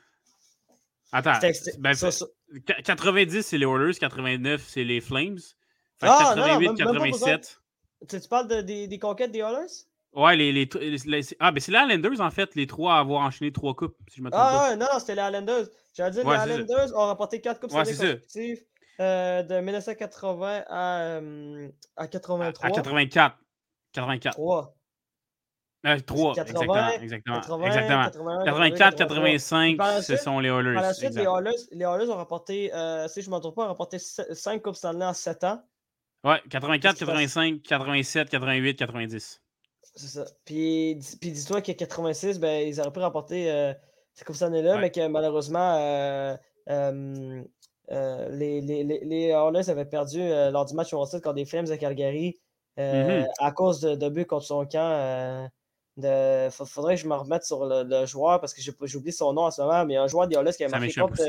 [1.13, 1.39] Attends.
[1.79, 2.25] ben, ça- ça-
[2.67, 5.37] qu- 90, c'est les Oilers, 89, c'est les Flames.
[6.01, 7.29] Fait que Ah, non, 88, même- même pas besoin.
[7.29, 7.59] 87.
[8.09, 9.71] Tu, parles de, des, des, conquêtes des Oilers?
[10.11, 10.69] Ouais, les, les,
[11.39, 14.17] ah, ben c'est les Islanders, en fait, les trois à avoir enchaîné trois coupes, si
[14.17, 15.67] je me trompe ah, non, c'était les Islanders.
[15.93, 18.65] J'allais dire, ouais, les Islanders ont remporté quatre coupes ouais, consécutives
[19.01, 22.65] euh, de 1980 à, euh, à 83.
[22.65, 23.37] À, 84.
[23.93, 24.33] 84.
[24.33, 24.75] 3.
[25.87, 26.89] Euh, 3, exactement.
[26.89, 27.41] Exactement.
[27.41, 28.43] 80, exactement.
[28.45, 30.75] 84, 85, ce sont les Oilers.
[30.75, 33.55] Par la suite, les Oilers, les Oilers, ont remporté, euh, si je ne me trompe
[33.55, 35.63] pas, ont remporté 5 Coupes Stanley en 7 ans.
[36.23, 39.41] Ouais, 84, 85, 87, 88, 90.
[39.95, 40.25] C'est ça.
[40.45, 43.73] Puis, puis dis-toi qu'à 86, ben, ils auraient pu remporter euh,
[44.13, 46.37] ces Coupes Stanley-là, mais que malheureusement,
[47.91, 50.19] euh, euh, euh les, les, les Oilers avaient perdu
[50.51, 52.39] lors du match au contre des Flames de Calgary
[52.77, 53.27] mm-hmm.
[53.39, 55.49] à cause de, de buts contre son camp.
[55.97, 59.43] Il faudrait que je me remette sur le, joueur parce que j'ai oublié son nom
[59.43, 61.23] en ce moment, mais un joueur des Oilers qui a marqué contre,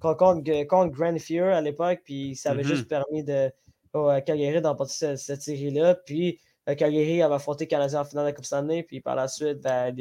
[0.00, 3.50] contre, contre, Grand Fear à l'époque, puis ça avait juste permis de,
[3.94, 5.94] à Calgary d'emporter cette, série-là.
[5.94, 6.38] Puis
[6.68, 8.82] euh, Calgary avait affronté Canadien en finale de la Coupe Stanley.
[8.82, 9.94] Puis par la suite, ben,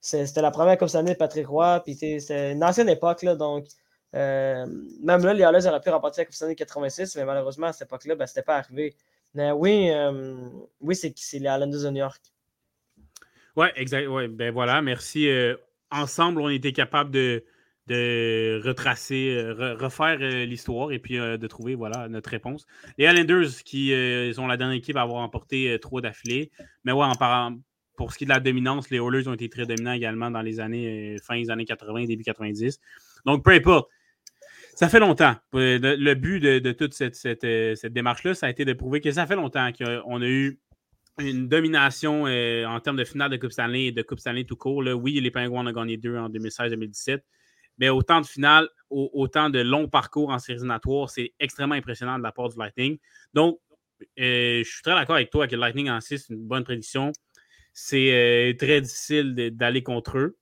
[0.00, 1.80] c'était la première Coupe Stanley de Patrick Roy.
[1.84, 3.22] Puis c'était une ancienne époque.
[3.22, 3.68] Là, donc, euh,
[4.12, 7.88] même là, les Oilers auraient pu remporter la Coupe Stanley 86, mais malheureusement, à cette
[7.88, 8.94] époque-là, ben, ce n'était pas arrivé.
[9.34, 10.34] Mais oui, euh,
[10.80, 12.22] oui c'est les Islanders de New York.
[13.56, 14.06] Oui, exact.
[14.06, 15.28] Ouais, ben voilà, merci.
[15.90, 17.44] ensemble, on était capable de,
[17.88, 22.66] de retracer, euh, refaire euh, l'histoire et puis euh, de trouver voilà, notre réponse.
[22.98, 23.92] Les Islanders qui
[24.34, 26.50] sont la dernière équipe à avoir emporté trois d'affilée.
[26.84, 27.56] Mais ouais, en parlant,
[27.96, 30.42] pour ce qui est de la dominance, les Oilers ont été très dominants également dans
[30.42, 32.78] les années, fin des années 80, début 90.
[33.24, 33.88] Donc, peu importe.
[34.78, 35.34] Ça fait longtemps.
[35.52, 39.34] Le, but de, toute cette, cette, démarche-là, ça a été de prouver que ça fait
[39.34, 40.60] longtemps qu'on a eu
[41.18, 44.84] une domination en termes de finale de Coupe Stanley et de Coupe Stanley tout court.
[44.94, 47.22] Oui, les Penguins ont gagné deux en 2016-2017
[47.78, 52.22] mais autant de finales, autant de longs parcours en séries éliminatoires, c'est extrêmement impressionnant de
[52.22, 52.98] la part du Lightning.
[53.34, 53.60] Donc,
[54.18, 56.64] euh, je suis très d'accord avec toi que le Lightning en 6, c'est une bonne
[56.64, 57.12] prédiction.
[57.72, 60.36] C'est euh, très difficile d'aller contre eux,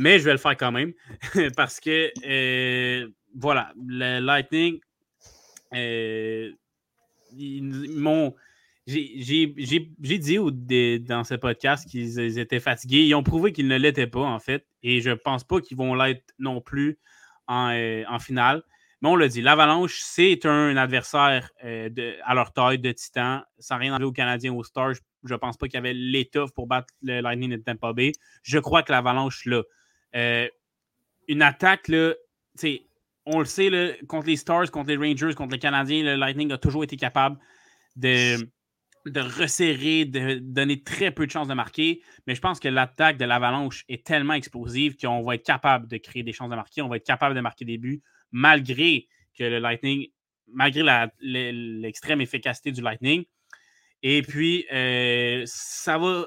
[0.00, 0.92] mais je vais le faire quand même
[1.56, 4.80] parce que, euh, voilà, le Lightning,
[5.72, 6.54] ils
[7.96, 8.34] m'ont
[8.88, 13.04] j'ai dit dans ce podcast qu'ils étaient fatigués.
[13.04, 14.66] Ils ont prouvé qu'ils ne l'étaient pas, en fait.
[14.82, 16.98] Et je ne pense pas qu'ils vont l'être non plus
[17.46, 18.62] en, euh, finale.
[19.02, 21.90] Mais on l'a dit, l'Avalanche, c'est un adversaire euh,
[22.24, 23.42] à leur taille de titan.
[23.58, 26.52] Sans rien enlever aux Canadiens, aux Stars, je ne pense pas qu'il y avait l'étoffe
[26.52, 28.12] pour battre le Lightning de Tampa Bay.
[28.42, 29.62] Je crois que l'Avalanche, là,
[30.16, 30.48] euh,
[31.28, 32.14] une attaque, là,
[33.28, 36.58] on le sait, contre les Stars, contre les Rangers, contre les Canadiens, le Lightning a
[36.58, 37.38] toujours été capable
[37.96, 38.38] de
[39.06, 42.02] de resserrer, de donner très peu de chances de marquer.
[42.26, 45.96] Mais je pense que l'attaque de l'Avalanche est tellement explosive qu'on va être capable de
[45.96, 46.82] créer des chances de marquer.
[46.82, 48.02] On va être capable de marquer des buts
[48.32, 50.08] malgré que le Lightning,
[50.48, 50.82] malgré
[51.20, 53.24] l'extrême efficacité du Lightning.
[54.02, 56.26] Et puis, euh, ça va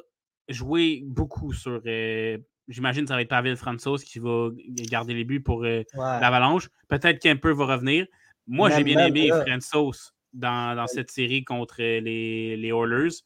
[0.49, 1.81] jouer beaucoup sur.
[1.85, 2.37] Euh,
[2.71, 4.49] j'imagine que ça va être Pavel Fransos qui va
[4.89, 6.69] garder les buts pour euh, l'Avalanche.
[6.87, 8.07] Peut-être Kemper va revenir.
[8.47, 13.23] Moi, j'ai bien aimé Fransos dans, cette série contre les, les Oilers.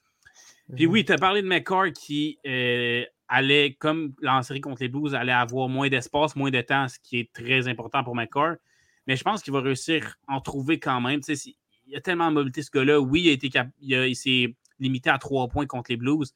[0.76, 1.06] Puis oui, mhm.
[1.06, 5.32] tu as parlé de McCarr qui euh, allait, comme en série contre les Blues, allait
[5.32, 8.56] avoir moins d'espace, moins de temps, ce qui est très important pour McCarr.
[9.08, 11.22] Mais je pense qu'il va réussir à en trouver quand même.
[11.28, 11.54] il
[11.88, 13.00] y a tellement de mobilité, ce gars-là.
[13.00, 16.34] Oui, il, a été il, s'est limité à trois points contre les Blues,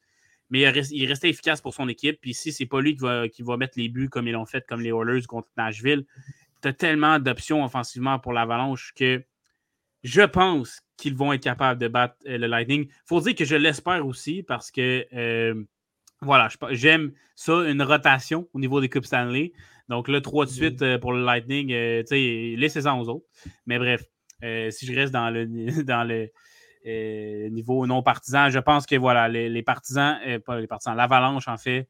[0.50, 2.20] mais il, restait efficace pour son équipe.
[2.20, 4.46] Puis si c'est pas lui qui va, qui va mettre les buts comme ils l'ont
[4.46, 6.04] fait, comme les Oilers contre Nashville,
[6.60, 9.24] tu as tellement d'options offensivement pour l'Avalanche que
[10.02, 12.88] je pense qu'ils vont être capables de battre euh, le Lightning.
[13.06, 15.62] Faut dire que je l'espère aussi parce que, euh,
[16.20, 19.52] voilà, j'aime ça, une rotation au niveau des Coupes Stanley.
[19.88, 23.26] Donc, le 3 de suite euh, pour le Lightning, tu sais, laissez-en aux autres.
[23.66, 24.04] Mais bref,
[24.72, 25.46] si je reste dans le,
[25.84, 26.30] dans le
[26.84, 31.88] niveau non partisan, je pense que, voilà, les, partisans, pas les partisans, l'Avalanche, en fait,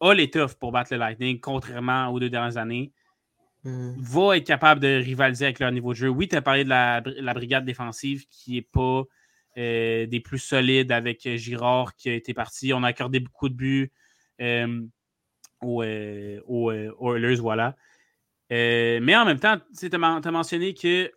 [0.00, 2.92] a l'étoffe pour battre le Lightning, contrairement aux deux dernières années.
[3.62, 3.92] Hmm.
[3.98, 6.08] va être capable de rivaliser avec leur niveau de jeu.
[6.08, 7.02] Oui, tu as parlé de la,
[7.34, 9.02] brigade défensive qui n'est pas
[9.58, 12.72] euh, des plus solides avec Girard qui a été parti.
[12.72, 13.92] On a accordé beaucoup de buts
[14.40, 14.80] euh,
[15.60, 16.40] aux, euh,
[17.02, 17.76] Oilers, voilà.
[18.48, 21.12] mais en même temps, tu as, mentionné que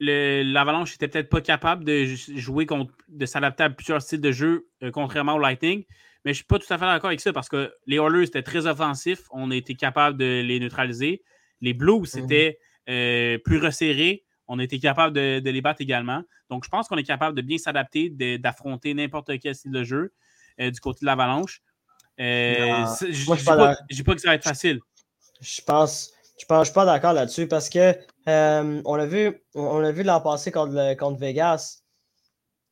[0.00, 4.68] l'Avalanche n'était peut-être pas capable de jouer contre, de s'adapter à plusieurs styles de jeu,
[4.92, 5.84] contrairement au Lightning.
[6.26, 8.24] Mais je ne suis pas tout à fait d'accord avec ça parce que les Oilers
[8.24, 9.22] étaient très offensifs.
[9.30, 11.22] On a été capable de les neutraliser.
[11.60, 12.06] Les Blues, mhm.
[12.06, 14.24] c'était euh, plus resserré.
[14.48, 16.24] On a été capable de, les battre également.
[16.50, 20.12] Donc, je pense qu'on est capable de bien s'adapter, d'affronter n'importe quel style de jeu
[20.60, 21.62] euh, du côté de l'Avalanche.
[22.18, 23.36] Euh, je ne
[23.92, 24.80] dis pas, que ça va être facile.
[25.40, 26.12] Je pense.
[26.40, 27.94] Je ne suis pas d'accord là-dessus parce que
[28.26, 31.82] on l'a vu, on vu l'an passé contre, contre Vegas.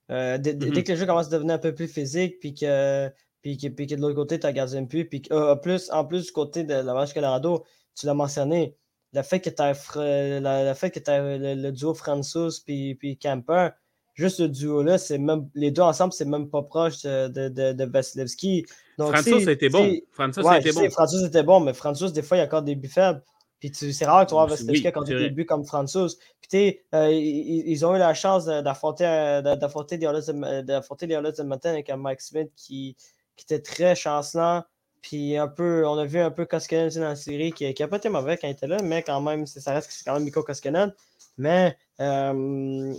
[0.08, 0.82] dès, mm-hmm.
[0.82, 3.10] que le jeu commence à devenir un peu plus physique, puis que,
[3.42, 6.04] puis que, puis que de l'autre côté, tu as gardien de puis que, plus, en
[6.04, 8.76] plus du côté de la Vache Colorado, tu l'as mentionné,
[9.12, 13.68] le fait que tu le fait que le, le, duo Francis puis, puis Camper,
[14.14, 17.84] juste le duo-là, c'est même les deux ensemble, c'est même pas proche de, de, de
[17.84, 18.64] Vasilevski.
[18.98, 19.92] Francis était bon.
[20.12, 20.90] Francis était bon.
[20.90, 23.22] Francis était bon, mais Francis, des fois, il y a encore des buts faibles.
[23.70, 26.16] Puis c'est rare que tu vois Vasilevski quand des buts comme Francis.
[26.40, 31.42] Puis tu euh, ils, ils, ont eu la chance d'affronter euh, d'affronter les Oilers de,
[31.42, 32.96] matin avec un Mike Smith qui,
[33.36, 34.64] qui était très chancelant.
[35.00, 37.96] Puis un peu, on a vu un peu Koskinen dans la série qui n'a pas
[37.96, 40.24] été mauvais quand il était là, mais quand même, ça reste que c'est quand même
[40.24, 40.92] Miko Koskinen.
[41.36, 42.94] Mais euh,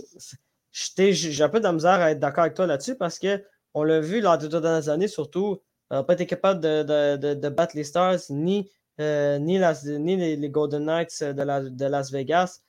[0.70, 4.00] j'ai un peu de la misère à être d'accord avec toi là-dessus parce qu'on l'a
[4.00, 5.60] vu lors des deux dernières années, surtout,
[5.90, 10.50] on n'a pas été capable de, de, de, battre les Stars ni, euh, ni, les,
[10.50, 12.60] Golden Knights de, de, Las Vegas.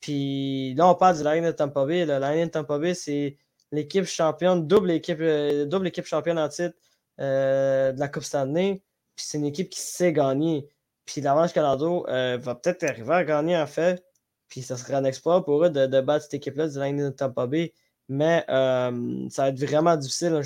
[0.00, 2.04] Puis là, on parle du Lightning de Tampa Bay.
[2.04, 3.36] Le Lightning de Tampa Bay, c'est
[3.70, 6.76] l'équipe championne, double équipe, euh, double équipe championne en titre
[7.20, 8.82] euh, de la Coupe Stanley.
[9.16, 10.68] Puis c'est une équipe qui sait gagner.
[11.04, 14.04] Puis l'Avance Canado euh, va peut-être arriver à gagner en fait.
[14.48, 17.46] Puis ça serait un exploit pour eux de, battre cette équipe-là du Lightning de Tampa
[17.46, 17.72] Bay.
[18.08, 20.42] Mais euh, ça va être vraiment difficile.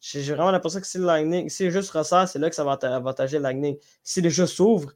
[0.00, 2.56] J'ai vraiment l'impression que si le Lightning, si le jeu se ressort, c'est là que
[2.56, 3.76] ça va avantager le Lightning.
[4.02, 4.92] Si le jeu s'ouvre.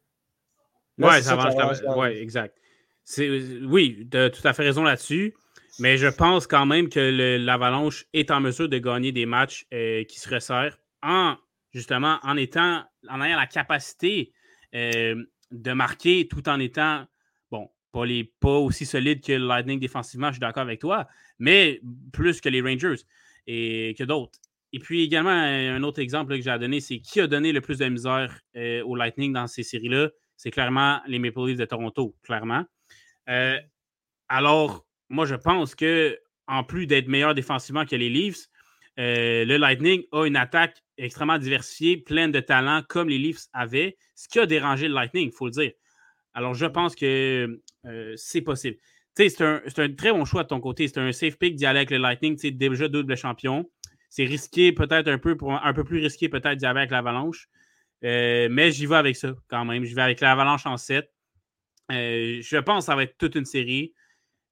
[0.98, 1.96] Ouais, ça va.
[1.96, 2.57] Ouais, exact.
[3.18, 5.34] Oui, tu as tout à fait raison là-dessus.
[5.80, 10.18] Mais je pense quand même que l'Avalanche est en mesure de gagner des matchs qui
[10.18, 11.36] se resserrent en
[11.72, 14.32] justement en étant en ayant la capacité
[14.74, 17.05] euh, de marquer tout en étant
[17.50, 21.07] bon, pas, les, pas aussi solide que le Lightning défensivement, je suis d'accord avec toi,
[21.38, 21.80] mais
[22.12, 23.02] plus que les Rangers
[23.46, 24.38] et que d'autres.
[24.75, 27.61] Et puis également, un autre exemple que j'ai à donner, c'est qui a donné le
[27.61, 30.11] plus de misère euh, au Lightning dans ces séries-là?
[30.37, 32.64] C'est clairement les Maple Leafs de Toronto, clairement.
[33.29, 33.57] Euh,
[34.29, 36.18] alors, moi, je pense que
[36.49, 38.49] en plus d'être meilleur défensivement que les Leafs,
[38.99, 43.97] euh, le Lightning a une attaque extrêmement diversifiée, pleine de talents, comme les Leafs avaient,
[44.16, 45.70] ce qui a dérangé le Lightning, il faut le dire.
[46.33, 47.62] Alors, je pense que
[48.16, 48.79] c'est possible.
[49.16, 50.89] C'est un, un, très bon choix de ton côté.
[50.89, 52.37] C'est un safe pick d'y aller avec le Lightning.
[52.37, 53.70] Déjà double champion.
[54.14, 57.48] C'est risqué, peut-être un peu, un peu plus risqué, peut-être d'y aller avec l'Avalanche.
[58.04, 59.84] Euh, mais j'y vais avec ça quand même.
[59.84, 61.10] Je vais avec l'Avalanche en 7.
[61.90, 63.92] je pense que ça va être toute une série.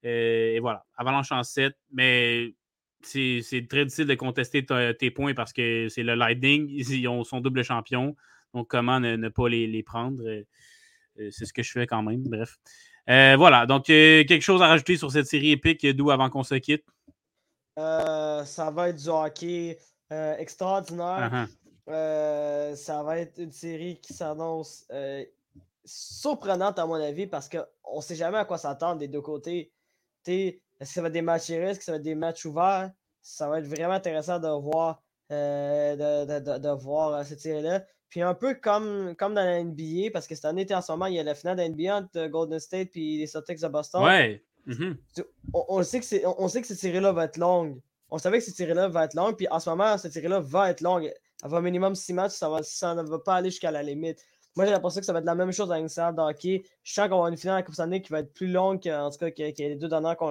[0.03, 1.77] et voilà, Avalanche en 7.
[1.93, 2.55] Mais
[3.03, 4.67] c'est très difficile de contester
[4.99, 8.17] tes points parce que c'est le Lightning, ils ont son double champion.
[8.55, 10.23] Donc, comment ne, pas les, prendre?
[10.27, 10.43] Euh,
[11.21, 12.23] euh, c'est ce que je fais quand même.
[12.25, 12.59] Bref.
[13.09, 13.67] Euh, voilà.
[13.67, 16.85] Donc, quelque chose à rajouter sur cette série épique, d'où avant qu'on se quitte?
[17.77, 19.79] Ça va être du hockey
[20.11, 21.49] extraordinaire.
[21.87, 22.77] Uh-huh.
[22.77, 24.87] ça va être une série qui s'annonce
[25.85, 29.73] surprenante, à mon avis, parce qu'on ne sait jamais à quoi s'attendre des deux côtés.
[30.27, 32.91] Est-ce que ça va être des matchs risques, ça va être des matchs ouverts?
[33.23, 36.25] Ça va être vraiment intéressant de voir, euh,
[36.59, 37.85] de, voir euh, cette série-là.
[38.09, 41.07] Puis un peu comme, comme dans la NBA, parce que cette année, en ce moment,
[41.07, 43.69] il y a la finale de la NBA entre Golden State et les Celtics de
[43.69, 44.05] Boston.
[44.05, 44.45] Ouais.
[44.67, 44.97] Mm-hmm.
[45.55, 47.81] on, sait que on, sait que cette série-là va être longue.
[48.11, 50.71] On savait que cette série-là va être longue, puis en ce moment, cette série-là va
[50.71, 51.13] être longue.
[51.43, 54.25] Elle va minimum 6 matchs, ça, va, ça ne va pas aller jusqu'à la limite.
[54.55, 56.63] Moi, j'ai l'impression que ça va être la même chose dans une série d'hockey.
[56.85, 58.87] Je sens qu'on va avoir une finale à Coupe Stanley qui va être plus longue,
[58.87, 60.31] en tout cas, que, les deux dernières qu'on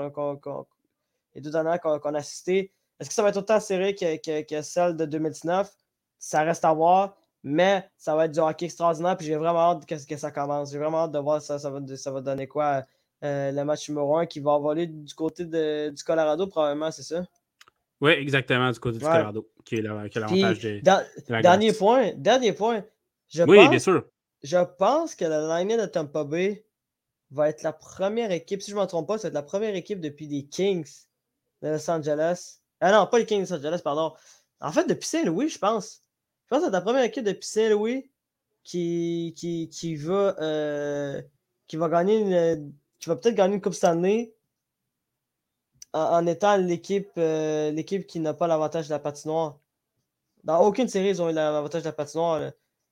[2.13, 2.71] a assisté.
[2.99, 5.71] Est-ce que ça va être autant serré que, que, celle de 2019?
[6.19, 9.17] Ça reste à voir, mais ça va être du hockey extraordinaire.
[9.17, 10.71] Puis j'ai vraiment hâte que, que ça commence.
[10.71, 12.85] J'ai vraiment hâte de voir ça, ça, va, ça va donner quoi
[13.23, 17.03] euh, le match numéro 1 qui va voler du côté de, du Colorado, probablement, c'est
[17.03, 17.23] ça?
[17.99, 22.83] Oui, exactement, du côté du Colorado, qui est l'avantage de, Dernier point, dernier point.
[23.29, 24.05] Je oui, bien sûr.
[24.43, 26.65] Je pense que la Lightning de Tampa Bay
[27.29, 30.01] va être la première équipe, si je ne me trompe pas, c'est la première équipe
[30.01, 30.89] depuis les Kings
[31.61, 32.59] de Los Angeles.
[32.79, 34.13] Ah non, pas les Kings de Los Angeles, pardon.
[34.59, 36.03] En fait, depuis Saint-Louis, je pense.
[36.45, 38.09] Je pense que c'est la première équipe depuis Saint-Louis
[38.63, 41.21] qui, qui, qui, va, euh,
[41.67, 44.33] qui va gagner une, qui va peut-être gagner une Coupe Stanley
[45.93, 49.59] en, en étant l'équipe euh, l'équipe qui n'a pas l'avantage de la patinoire.
[50.43, 52.51] Dans aucune série, ils ont eu l'avantage de la patinoire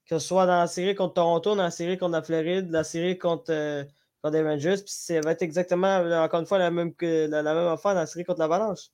[0.09, 2.83] que ce soit dans la série contre Toronto, dans la série contre la Floride, la
[2.83, 3.83] série contre, euh,
[4.31, 4.77] les Rangers.
[4.77, 7.99] Puis ça va être exactement, encore une fois, la même, que, la, même affaire dans
[8.01, 8.89] la série contre l'Avalanche.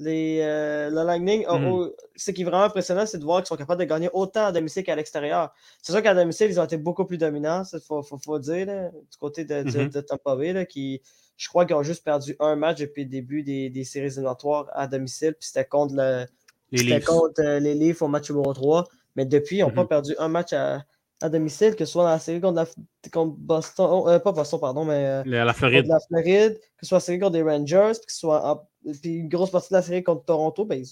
[0.00, 1.90] Les, euh, le Lightning, mm.
[2.14, 4.52] ce qui est vraiment impressionnant, c'est de voir qu'ils sont capables de gagner autant à
[4.52, 5.52] domicile qu'à l'extérieur.
[5.82, 8.66] C'est sûr qu'à domicile, ils ont été beaucoup plus dominants, il faut, faut, faut, dire,
[8.66, 11.02] du côté de, de, Tampa Bay, là, qui,
[11.36, 14.68] je crois qu'ils ont juste perdu un match depuis le début des, des séries éliminatoires
[14.72, 16.26] à domicile, puis c'était contre, le,
[16.70, 18.84] les, contre euh, les Leafs au match numéro 3.
[19.16, 19.88] Mais depuis, ils n'ont pas mhm.
[19.88, 20.84] perdu un match à,
[21.20, 22.64] à domicile, que ce soit dans la série contre,
[23.12, 25.86] contre Boston, euh, pas Boston, pardon, mais la Floride.
[25.86, 28.68] la Floride, que ce soit la série contre les Rangers, que ce soit
[29.00, 30.86] puis une grosse partie de la série contre Toronto, ben, ils,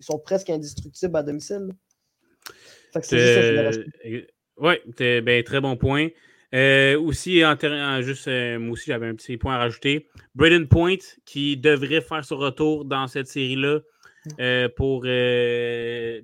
[0.00, 1.68] sont presque indestructibles à domicile.
[2.92, 6.08] Fait que c'est Oui, ben, très bon point.
[6.54, 7.56] Euh, aussi, en,
[8.00, 10.08] juste, euh, moi aussi, j'avais un petit point à rajouter.
[10.34, 10.96] Braden Point,
[11.26, 14.30] qui devrait faire son retour dans cette série-là mm.
[14.40, 15.00] euh, pour,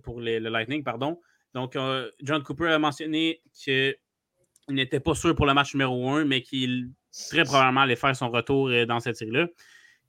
[0.03, 1.21] pour le Lightning, pardon.
[1.55, 1.79] Donc,
[2.23, 3.95] John Cooper a mentionné qu'il
[4.69, 6.91] n'était pas sûr pour le match numéro 1, mais qu'il
[7.31, 9.47] très probablement allait faire son retour dans cette série-là.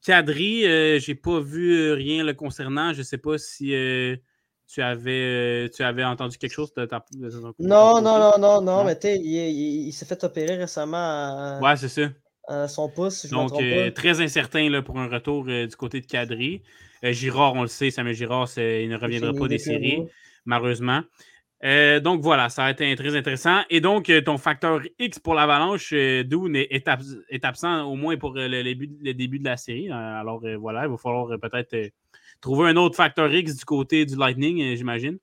[0.04, 2.94] Kadri, je n'ai pas vu rien le concernant.
[2.94, 3.74] Je ne sais pas si
[4.68, 6.88] tu avais, euh, tu avais entendu quelque chose de,
[7.60, 11.76] Non, non, non, non, non, mais tu il, il, s'est fait opérer récemment à, ouais,
[11.78, 12.68] c'est ça.
[12.68, 13.28] son pouce.
[13.28, 16.64] Donc, euh, très incertain là, pour un retour euh, du côté de Cadry.
[17.04, 20.04] Girard, on le sait, Samuel Girard, il ne reviendra pas des séries,
[20.46, 21.04] malheureusement.
[22.00, 23.62] Donc voilà, ça a été très intéressant.
[23.70, 25.94] Et donc, ton facteur X pour l'avalanche,
[26.26, 29.90] Doune est, est, absent au moins pour le, le, début de la série.
[29.90, 31.92] Alors voilà, il va falloir peut-être
[32.42, 35.18] trouver un autre facteur X du côté du Lightning, euh, j'imagine.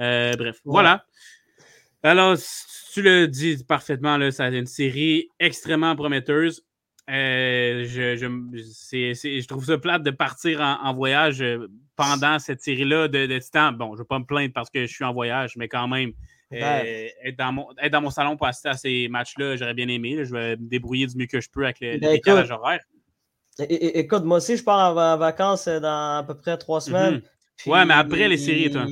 [0.00, 1.04] Euh, bref, voilà.
[2.02, 2.36] Alors,
[2.92, 6.64] tu le dis parfaitement, là, ça a une série extrêmement prometteuse.
[7.10, 11.44] Euh, je, je, trouve ça plate de partir en, voyage
[11.96, 13.72] pendant cette série-là de, de Titan.
[13.72, 15.88] Bon, je ne vais pas me plaindre parce que je suis en voyage, mais quand
[15.88, 16.12] même,
[16.52, 20.24] être, dans mon, dans mon salon pour assister à ces matchs-là, j'aurais bien aimé.
[20.24, 22.80] Je vais me débrouiller du mieux que je peux avec le, ben, décalage horaire
[23.58, 26.84] écoute, moi aussi, je pars en, vacances euh, dans à peu près trois mhm.
[26.84, 27.22] semaines.
[27.66, 28.86] ouais, mais après les séries, toi.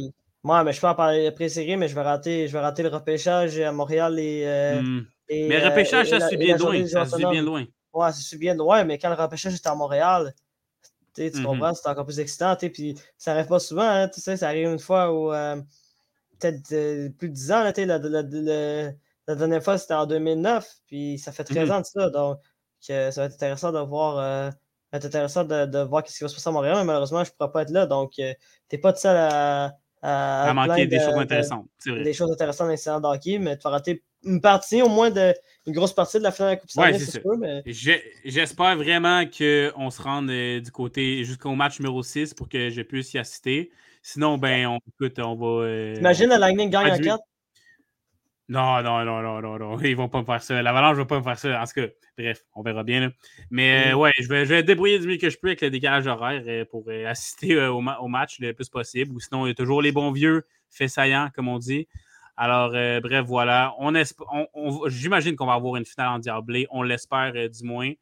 [0.45, 2.89] Ouais, mais je pars après les séries, mais je vais rater, je vais rater le
[2.89, 4.43] repêchage à Montréal et.
[4.47, 5.07] Euh, mhm.
[5.31, 6.87] mais le repêchage, ça, c'est bien loin.
[6.87, 7.65] Ça, c'est bien loin.
[7.93, 10.33] Ouais, c'est bien loin, mais quand le repêchage est à Montréal,
[11.15, 11.45] tu mhm.
[11.45, 12.57] comprends, c'est encore plus excitant.
[12.57, 15.61] Puis ça arrive pas souvent, hein, tu sais, ça arrive une fois ou euh,
[16.39, 17.63] peut-être plus de 10 ans.
[17.63, 18.93] Là, la, la, la,
[19.27, 22.11] la, dernière fois, c'était en 2009, puis ça fait 13 ans de ça.
[22.11, 22.39] Donc,
[22.81, 24.51] ça va être intéressant de voir, euh,
[24.93, 27.35] intéressant de, de voir ce qui va se passer à Montréal, mais malheureusement, je ne
[27.37, 27.87] pourrai pas être là.
[27.87, 28.33] Donc, euh,
[28.69, 31.69] tu n'es pas de seul à, à, manquer des choses intéressantes.
[31.87, 35.35] Des choses intéressantes dans l'incident d'hockey, mais tu vas rater une partie, au moins de,
[35.67, 37.39] une grosse partie de la finale de la Coupe Stanley, c'est sûr.
[37.39, 37.63] Mais...
[38.25, 42.83] J'espère vraiment qu'on se rende euh, du côté jusqu'au match numéro 6 pour que je
[42.83, 43.71] puisse y assister.
[44.03, 45.69] Sinon, ben, on, écoute, on va.
[45.97, 47.23] Imagine la Lightning gagne à 4.
[48.53, 49.81] Non, non, non, non, non, non.
[49.81, 50.61] Ils vont pas me faire ça.
[50.61, 51.63] L'Avalanche ne va pas me faire ça.
[51.63, 51.87] En tout cas,
[52.19, 53.01] bref, on verra bien.
[53.01, 53.11] Là.
[53.51, 55.71] Mais euh, ouais, je vais, je vais débrouiller du mieux que je peux avec le
[55.71, 59.15] décalage horaire euh, pour euh, assister au, au, match le plus possible.
[59.15, 61.89] Ou sinon, il y a toujours les bons vieux saillants, comme on dit.
[62.37, 63.75] Alors, bref, voilà.
[63.79, 63.95] On,
[64.55, 66.67] on, J'imagine qu'on va avoir une finale en diablé.
[66.71, 67.93] On l'espère du moins.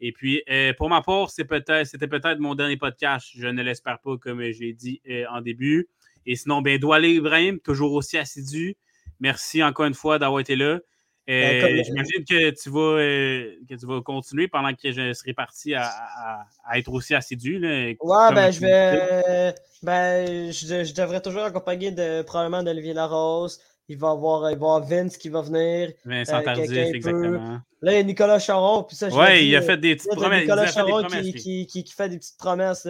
[0.00, 0.42] Et puis,
[0.78, 3.28] pour ma part, c'était peut-être mon dernier podcast.
[3.36, 5.88] Je ne l'espère pas, comme j'ai dit en début.
[6.26, 8.76] Et sinon, ben, Doualé Ibrahim, toujours aussi assidu.
[9.20, 10.80] Merci encore une fois d'avoir été là.
[11.26, 15.32] Ben, euh, j'imagine que tu vas euh, que tu vas continuer pendant que je serai
[15.32, 17.56] parti à, être aussi assidu.
[17.56, 23.58] ouais, ben je vais ben je, devrais toujours accompagner de probablement d'Olivier Larose.
[23.88, 25.92] Il va y avoir, il va Vince qui va venir.
[26.04, 27.60] Vincent euh, Tardif, exactement.
[27.82, 28.84] Là, il y a Nicolas Charon.
[28.84, 30.42] Puis ça, ouais, il a fait des petites promesses.
[30.42, 32.88] Nicolas Charon qui, qui, fait des petites promesses.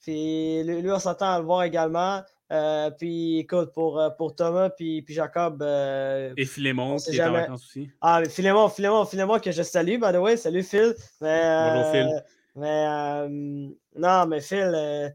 [0.00, 2.22] Puis lui, on s'attend à le voir également.
[2.50, 5.62] Euh, puis écoute, pour, euh, pour Thomas puis, puis Jacob.
[5.62, 7.90] Euh, et Philémon qui est en vacances aussi.
[8.00, 10.36] Ah, mais Philémon, Philémon, Philémon que je salue, by the way.
[10.36, 10.94] Salut Phil.
[11.20, 12.24] Mais, Bonjour Phil.
[12.56, 13.28] Mais
[13.96, 15.12] non, mais Phil,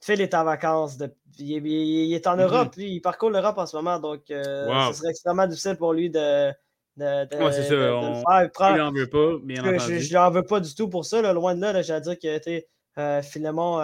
[0.00, 0.98] Phil est en vacances.
[1.38, 2.42] Il, est en mm-hmm.
[2.42, 2.94] Europe, lui.
[2.94, 3.98] Il parcourt l'Europe en ce moment.
[3.98, 6.50] Donc, ce serait extrêmement difficile pour lui de.
[6.96, 7.74] de, de c'est ça.
[7.96, 8.22] on...
[8.22, 10.00] ne lui en veut pas, bien entendu.
[10.00, 11.32] Je, ne l'en veux pas du tout pour ça.
[11.32, 13.78] loin de là, là j'allais dire que Philémon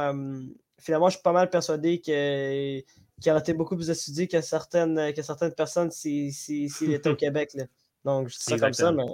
[0.79, 5.23] finalement, je suis pas mal persuadé qu'il aurait été beaucoup plus étudié que certaines, que
[5.23, 7.51] certaines personnes s'il si, était au Québec.
[7.55, 7.65] Là.
[8.05, 9.05] Donc, je dis ça comme ça, mais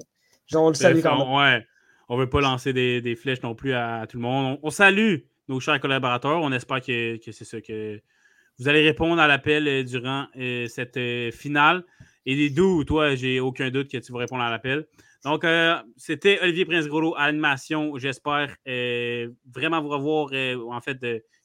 [0.55, 1.27] on le salue quand même.
[1.27, 1.67] On, ouais,
[2.09, 4.59] on veut pas lancer des, des, flèches non plus à, tout le monde.
[4.63, 5.17] On, salue
[5.49, 6.41] nos chers collaborateurs.
[6.41, 8.01] On espère que, que c'est ça, que
[8.59, 11.85] vous allez répondre à l'appel euh, durant euh, cette euh, finale.
[12.27, 14.87] Et d'où, toi, j'ai aucun doute que tu vas répondre à l'appel.
[15.25, 15.45] Donc,
[15.97, 17.97] c'était Olivier Prince-Gros à l'animation.
[17.99, 20.31] J'espère vraiment vous revoir,
[20.71, 20.99] en fait,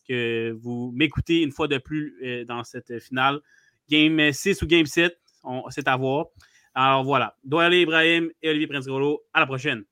[0.08, 3.40] que vous m'écoutez une fois de plus dans cette finale.
[3.90, 5.18] Game 6 ou Game 7,
[5.70, 6.28] c'est à voir.
[6.74, 7.36] Alors voilà.
[7.44, 9.84] Doyle Ibrahim et Olivier Prince-Golo, à la prochaine.